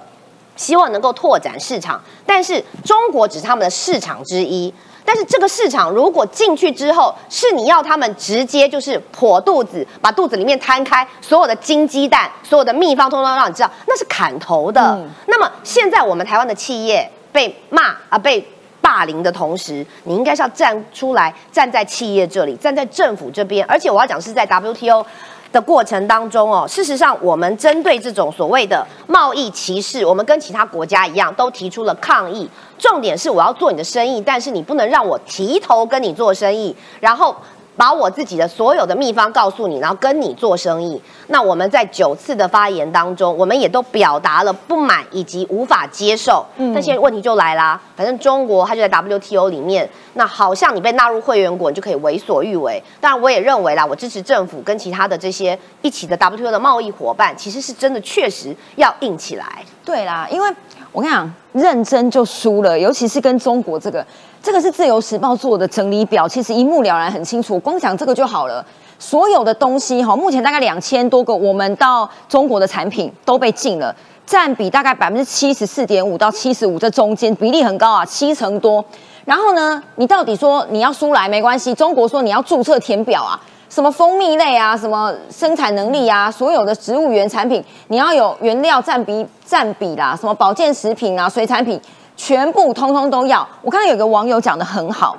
[0.56, 4.72] 希望能够拓展市场，但是中国只是他们的市场之一。
[5.04, 14.98] 但是这个市场如果进去之后，是你要他们直接就是破肚子，把肚子里面摊开，所有的金鸡蛋、所有的秘方，通通让你知道，那是砍头的。
[15.26, 18.46] 那么现在我们台湾的企业被骂啊，被
[18.80, 25.04] 霸凌的同时，你应该是要站出来，站在企业这里，站在政府这边，而且我要讲是在 WTO。
[25.52, 32.50] 的过程当中哦，事实上，我们针对这种所谓的贸易歧视，我们跟其他国家一样，都提出了抗议。
[32.90, 37.34] 重点是我要做你的生意，但是你不能让我提头跟你做生意，然后。
[37.76, 41.02] 把我自己的所有的秘方告诉你，然后跟你做生意。
[41.26, 46.46] 那我们在九次的发言当中，我们也都表达了不满以及无法接受。
[46.56, 47.80] 嗯，那些问题就来啦。
[47.96, 52.80] 反正中国它就在 WTO 里面，那好像你被纳入会员国，你就可以为所欲为。
[53.00, 59.64] 当然，我也认为啦，我支持政府跟其他的这些一起的 WTO 的贸易伙伴，其实是真的确实要硬起来。
[59.84, 60.48] 对啦，因为
[60.94, 64.06] 我跟你讲，认真就输了，尤其是跟中国这个。
[64.40, 67.58] 这个是自由时报做的整理表，其实一目了然，很清楚。
[67.58, 68.64] 光讲这个就好了。
[68.96, 73.92] 所有的东西哈，目前大概两千多个，我们到中国的产品都被禁了，
[74.24, 78.84] 占比大概百分之七十四点五到七十五，这中间比例很高啊，七成多。
[79.24, 83.40] 然后呢，你到底说你要输来没关系，中国说你要注册填表啊，
[83.74, 91.80] 什么蜂蜜类啊，什么生产能力啊，所有的植物原产品你要有原料占比占比啦，什么保健食品啊，水产品。
[92.16, 93.44] 全部通通都要。
[93.60, 95.16] 我看到有个网友讲的很好，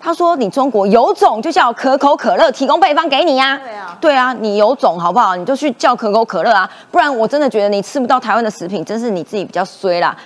[0.00, 5.36] 他说：“你中国有种就叫可口可乐提供配方给你呀。”对啊，对啊，你有种好不好？
[5.36, 10.16] 你就去叫可口可乐啊，不然我真的觉得你吃不到台湾的食品，真是你自己比较衰啦。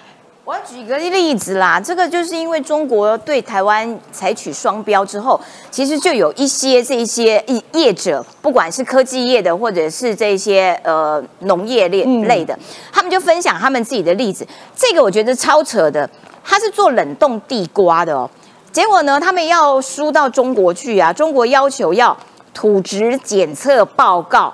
[0.45, 5.41] 我要举个例子啦，这个就是因为中国对台湾采取双标之后，
[5.71, 12.59] 其实就有一些这些业业者，不管是科技业的，或者是这些呃农业类类的，
[12.91, 14.45] 他们就分享他们自己的例子。
[14.75, 16.11] 这个我觉得超扯的，
[16.43, 18.29] 他是做冷冻地瓜的哦，
[18.73, 22.17] 结果呢，他们要输到中国去啊，中国要求要
[22.53, 24.53] 土质检测报告、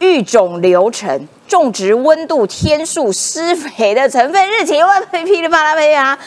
[0.00, 1.28] 育种流程。
[1.54, 6.18] 种植温度、天数、施肥的成分、日期，哇，噼里啪啦噼啊，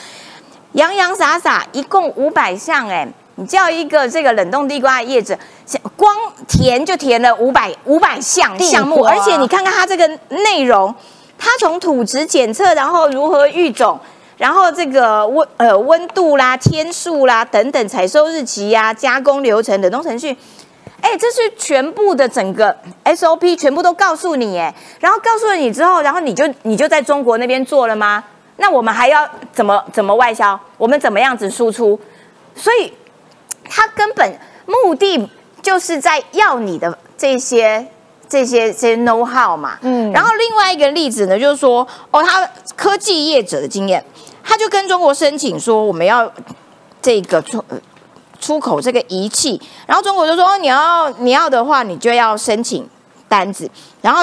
[0.71, 3.05] 洋洋洒洒，一共五百项哎！
[3.35, 5.37] 你叫一个这个冷冻地瓜的叶子，
[5.97, 6.15] 光
[6.47, 10.95] 填就填了五百五百项项目，而且你看看它这个内容，
[11.37, 13.99] 它从土质检测，然后如何育种，
[14.37, 20.37] 然后这个温呃温度啦、天数啦等等，采收日期呀、加工流程、冷冻程序，
[21.01, 22.75] 哎，这是全部的整个
[23.05, 28.23] SOP 全部都告诉你哎，然后告诉了你之后，然后你就你就在中国那边做了吗？
[28.57, 30.59] 那我们还要怎么怎么外销？
[30.77, 31.99] 我们怎么样子输出？
[32.55, 32.93] 所以
[33.69, 35.29] 他根本目的
[35.61, 37.87] 就是在要你的这些。
[38.29, 42.45] 这些这些 know how 嘛，嗯，然后另外一个例子呢，就是说，哦，他
[42.75, 44.03] 科技业者的经验，
[44.43, 46.29] 他就跟中国申请说，我们要
[47.01, 47.41] 这个
[48.39, 52.87] 出口这个仪器，然后中国就说，你要你要的话，你就要申请
[53.27, 53.69] 单子，
[54.01, 54.21] 然后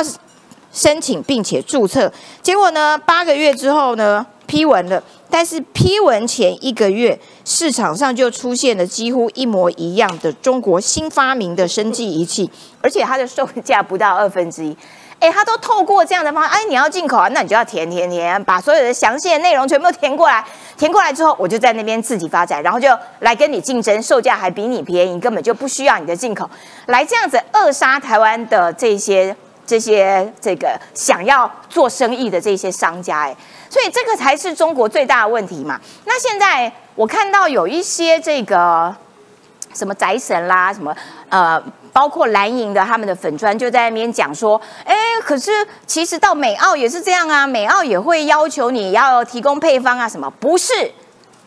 [0.73, 2.13] 申请并且注册，
[2.43, 5.03] 结果呢，八个月之后呢，批文了。
[5.31, 12.49] 但是批文前一个月，市场上就出现了几乎一模一样的中国新发明的生技仪器，
[12.81, 14.77] 而且它的售价不到二分之一。
[15.25, 20.45] 哎，他都透过这样的方，哎，你要进口啊，那你就要填填填，把所有的详细的内容全部都填过来。
[20.77, 22.89] 填过来之后，我就在那边自己发展，然后就
[23.21, 26.51] 来跟你竞争，售价还比你便宜，根本就不需要你的进口，
[26.89, 29.35] 来这样子扼杀台湾的这些
[29.67, 33.35] 这些这个想要做生意的这些商家，哎。
[33.71, 35.81] 所以这个才是中国最大的问题嘛？
[36.05, 38.95] 那现在我看到有一些这个
[39.75, 40.95] 什么宅神啦，什么
[41.29, 41.63] 呃，
[41.93, 45.51] 包括蓝营的他们的粉砖就在那边讲说，哎，可是
[45.87, 50.73] 其实到美澳也是这样啊，美澳也会要求你要提供配方啊，什么不是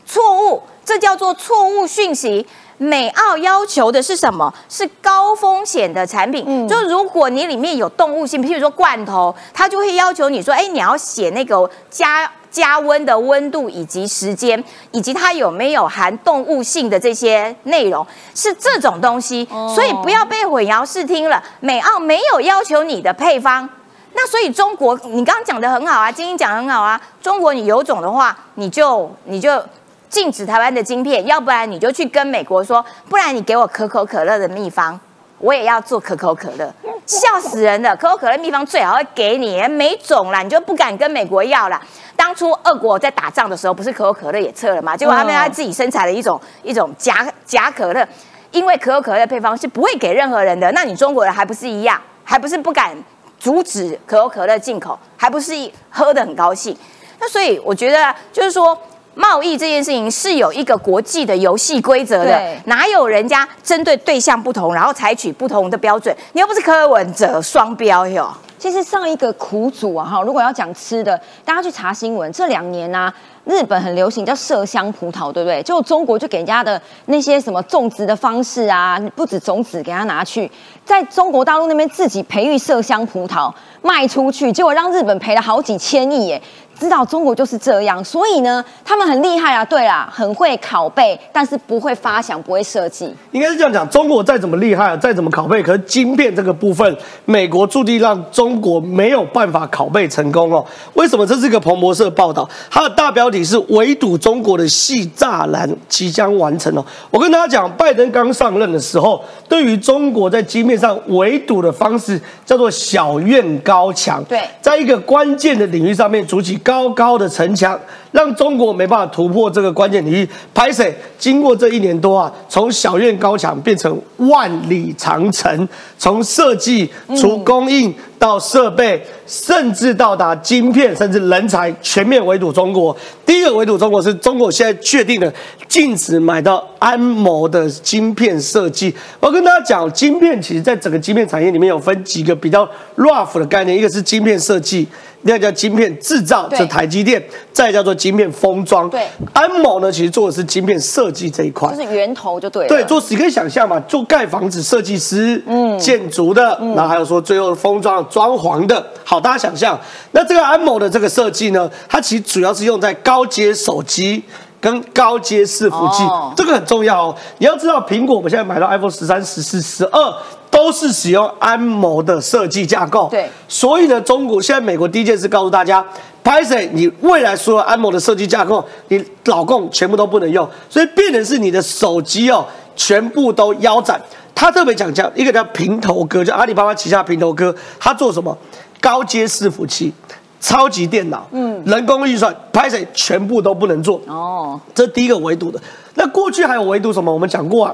[0.05, 0.61] 错误？
[0.85, 2.47] 这叫做错误讯息。
[2.79, 4.53] 美澳要求的是什么？
[4.69, 6.43] 是高风险的产品。
[6.47, 19.47] 嗯，就如果你里面有动物性，譬如说罐头，它就会要求你说，哎，你要写那个加加温的温度以及时间，以及它有没有含动物性的这些内容，是这种东西。
[19.75, 21.43] 所以不要被混淆视听了。
[21.59, 23.69] 美澳没有要求你的配方，
[24.13, 26.99] 那所以中国，你刚刚讲的很好啊，晶晶讲很好啊。
[27.21, 29.63] 中国你有种的话，你就你就。
[30.09, 34.97] 禁止台湾的晶片，要不然你就去跟美国说，不然你给我可口可乐的秘方，
[35.39, 36.73] 我也要做可口可乐，
[37.05, 37.95] 笑死人了！
[37.95, 41.79] 可口可乐秘方最好会给你，没种啦，你就不敢跟美国要啦。
[42.15, 44.97] 当初俄国在打仗的时候，不是可口可乐也撤了吗？
[44.97, 48.07] 结果他们他自己生产了一种一种假假可乐，
[48.51, 52.95] 因为可口可乐配方是不会给任何人的，那你中国人还不是一样，还不是不敢
[53.39, 55.53] 阻止可口可乐进口，还不是
[55.91, 56.75] 喝的很高兴？
[57.19, 58.77] 那所以我觉得就是说。
[59.17, 66.15] 贸易这件事情是有一个国际的游戏规则的，哪有人家针对对象不同，然后采取不同的标准？
[66.33, 68.31] 你又不是柯文哲双标哟。
[68.59, 73.11] 其实上一个苦主啊，哈，如果要讲吃的，大家去查新闻，这两年呢，
[73.45, 75.61] 日本很流行叫麝香葡萄，对不对？
[75.61, 80.49] 就中国就给人家的那些什么种植的方式啊，不止种子给他拿去，
[80.83, 83.53] 在中国大陆那边自己培育麝香葡萄
[83.83, 86.41] 卖出去，结果让日本赔了好几千亿耶。
[86.79, 89.65] 知道中国就是这样，所以呢，他们很厉害啊。
[89.65, 93.13] 对啦，很会拷贝，但是不会发想，不会设计。
[93.31, 100.63] 应该是这样讲，中国再怎么厉害，再怎么拷贝，可是晶片这个部分，美国注定让中国没有办法拷贝成功哦。
[100.93, 101.25] 为什么？
[101.25, 106.85] 这是一个彭博社报道，它的大标题是“围堵中国的细栅栏即将完成”哦。
[107.09, 109.19] 我跟大家讲，拜登刚上任的时候，
[109.49, 114.23] 对于中国在晶片上围堵的方式叫做小院高墙。
[114.25, 116.55] 对，在一个关键的领域上面筑起。
[116.67, 117.79] 高高的城墙，
[118.17, 120.27] 让中国没办法突破这个关键领域。
[120.51, 132.95] 拍水经过这一年多啊，从小院高墙变成万里长城，从设计、从供应到设备，甚至到达晶片，甚至人才，全面围堵中国。
[133.23, 135.31] 第一个围堵中国是中国现在确定的
[135.67, 138.91] 禁止买到安谋的晶片设计。
[139.19, 144.87] 我跟大家讲，晶片其实在整个晶片产业里面有分几个比较 rough 的概念，一个是晶片设计。
[145.23, 147.19] 那叫晶片制造，这台积电；
[147.51, 148.89] 再叫做晶片封装。
[148.89, 152.67] 对，安某呢，其实做的是晶片设计这一块，就是源头就对。
[152.67, 159.79] 对，做你可以想象嘛，做盖房子设计师，嗯，建筑的，然后还有说最后封装装潢的，好，大家想象。
[160.11, 164.23] 那这个安某的这个设计呢，它其实主要是用在高阶手机
[164.61, 166.03] 跟高阶伺服器，
[166.35, 167.15] 这个很重要哦。
[167.37, 170.13] 你要知道，苹果我们现在买到 iPhone 十三、十四、十二。
[170.49, 175.85] 都是使用安谋的设计架构，对，所以呢，中国现在美国第一件事告诉大家
[176.27, 183.97] p a s 你未来所有安某的设计架构，你老共全部都不能用，所以变成是你的手机哦，全部都腰斩。
[184.35, 188.37] 他特别讲讲一个叫平头哥，就阿里巴巴旗下平头哥，他做什么？
[188.81, 189.93] 高阶伺服器、
[190.41, 194.01] 超级电脑，嗯，人工运算 p a s 全部都不能做。
[194.07, 195.57] 哦，这是第一个维度的。
[195.93, 197.09] 那过去还有维度什么？
[197.13, 197.73] 我们讲过啊。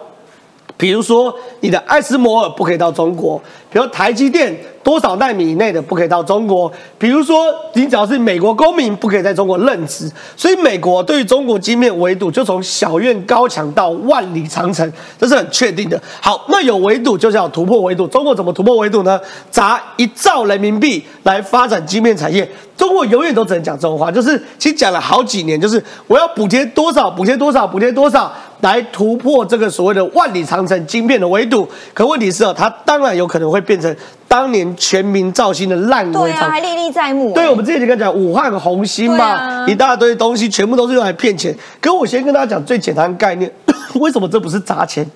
[0.76, 3.42] 比如说你的艾斯摩尔不可以到中国，
[3.72, 4.56] 比如台积电。
[4.84, 6.70] 多少纳米以内的不可以到中国？
[6.98, 10.12] 比如说，你只要是美国公民，不可以在中国任职。
[10.36, 15.98] 所以，美国对于中国晶片围堵，就从小院高墙到万里长城，这是很确定的。
[16.20, 18.06] 好，那有围堵，就是要突破围堵。
[18.08, 19.18] 中国怎么突破围堵呢？
[19.50, 22.46] 砸一兆人民币来发展晶片产业。
[22.76, 28.34] 中国永远都只能讲这种话，就是其实讲了好几年，就是我要补贴多少，补贴多少，补贴多少，
[28.64, 31.68] 来突破这个所谓的万里长城晶片的围堵。
[31.94, 33.96] 可问题是哦，它当然有可能会变成。
[34.26, 37.32] 当年全民造星的烂尾，对啊，还历历在目。
[37.36, 41.56] 对，我们之前就跟讲武汉红星嘛，一大堆东西全部都是用来骗钱。
[41.80, 43.52] 可我先跟大家讲最简单的概念，
[44.02, 45.08] 为什么这不是砸钱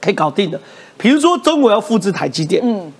[0.00, 0.58] 可以搞定的？
[0.96, 2.90] 比如说中国要复制台积电，嗯，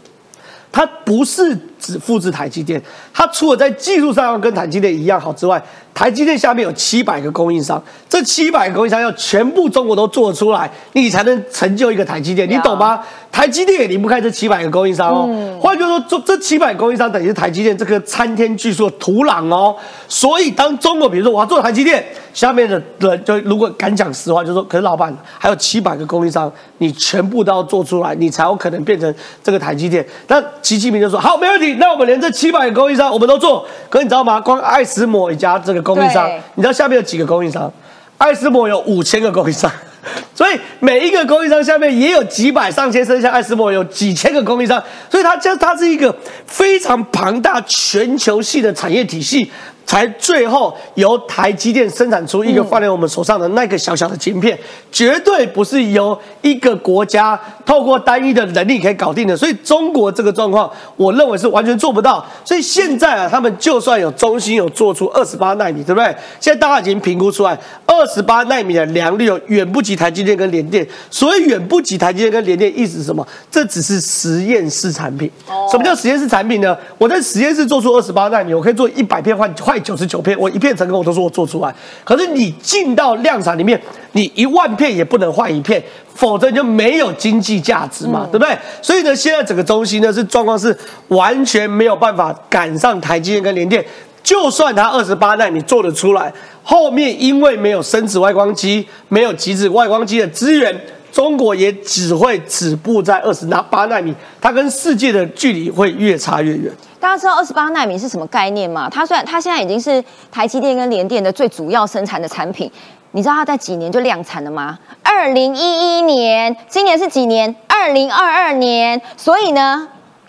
[0.70, 2.82] 它不是只复制台积电，
[3.12, 5.62] 它除了在技术上要跟台积电一样好之外。
[5.94, 13.00] 台积电下面有七百个供应商，这七百个供应商要全部中国都做出来，你才能成就一个台积电，你懂吗？
[13.30, 15.56] 台积电也离不开这七百个供应商哦。
[15.62, 19.76] 换句话说，这这七百供应商等于是台积电这个参天巨树的土壤哦。
[20.08, 29.14] 所以当中国比如说我要做台积电，下面的人就如果敢讲实话，就说可是老板还有七百个供应商，你全部都要做出来，你才有可能变成
[29.44, 30.04] 这个台积电。
[30.26, 33.66] 那习近平就说好，没问题，那我们连这七百个供应商我们都做。
[33.88, 34.40] 可你知道吗？
[34.40, 35.80] 光爱斯摩一家这个。
[35.82, 37.70] 供应商，你知道下面有几个供应商？
[38.16, 39.70] 爱斯摩有五千个供应商，
[40.34, 46.14] 所以每一个供应商下面也有几百上千，甚至像爱斯摩有几千个供应商，所以它这它是一个
[46.46, 49.50] 非常庞大全球系的产业体系。
[49.86, 54.58] 才最后由台积电生产出一个放在我们手上的那个小小的晶片，
[54.90, 59.36] 绝对不是由一个国家透过单一的能力可以搞定的。
[59.36, 62.24] 所以中国这个状况，我认为是完全做不到。
[62.44, 66.06] 所以现在啊，他们就算有中心有做出二十八纳米，对不对？
[66.40, 70.86] 现在大家已经评估出来，二十八纳米的良率远不及台积电跟联电。
[71.10, 73.26] 所以远不及台积电跟联电，意思是什么？
[73.50, 75.30] 这只是实验室产品。
[75.70, 76.74] 什么叫实验室产品呢？
[76.96, 79.73] 我在实验室做出二十八纳米，我可以做一百片换换。
[79.80, 81.74] 九十九片，我一片成功，我都说我做出来。
[82.04, 83.80] 可是你进到量产里面，
[84.12, 85.82] 你一万片也不能换一片，
[86.14, 88.56] 否则就没有经济价值嘛，对不对？
[88.80, 90.76] 所以呢，现在整个中心呢是状况是
[91.08, 93.84] 完全没有办法赶上台积电跟联电。
[94.22, 100.74] 就算它二十八纳米做得出来，后面因为没有深紫外光机，没有极紫外光机的资源，
[101.14, 106.72] 中国也只会止步在二十纳八纳米，它跟世界的距离会越差越远。
[106.98, 108.90] 大家知道二十八纳米是什么概念吗？
[108.90, 110.02] 它虽然它现在已经是
[110.32, 112.68] 台积电跟联电的最主要生产的产品，
[113.12, 114.76] 你知道它在几年就量产了吗？
[115.04, 115.60] 二零一
[115.98, 117.54] 一年，今年是几年？
[117.68, 119.00] 二零二二年。
[119.16, 119.86] 所以呢，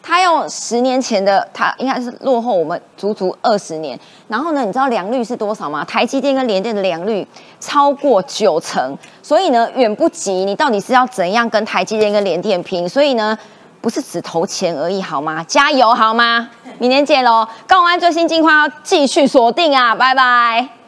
[0.08, 4.00] 它用十年前的，它应该是落后我们足足二十年。
[4.28, 5.84] 然后呢，你知道良率是多少吗？
[5.86, 7.28] 台积电跟联电的良率
[7.60, 12.88] 超过九成，所以呢，远不及你到底是要怎样跟台积电跟联电拼？
[12.88, 13.36] 所以呢。
[13.82, 15.44] 不是只投钱而已，好吗？
[15.44, 16.50] 加油，好吗？
[16.80, 17.48] 明年见喽！
[17.68, 20.85] 高安最新近况要继续锁定啊，拜拜。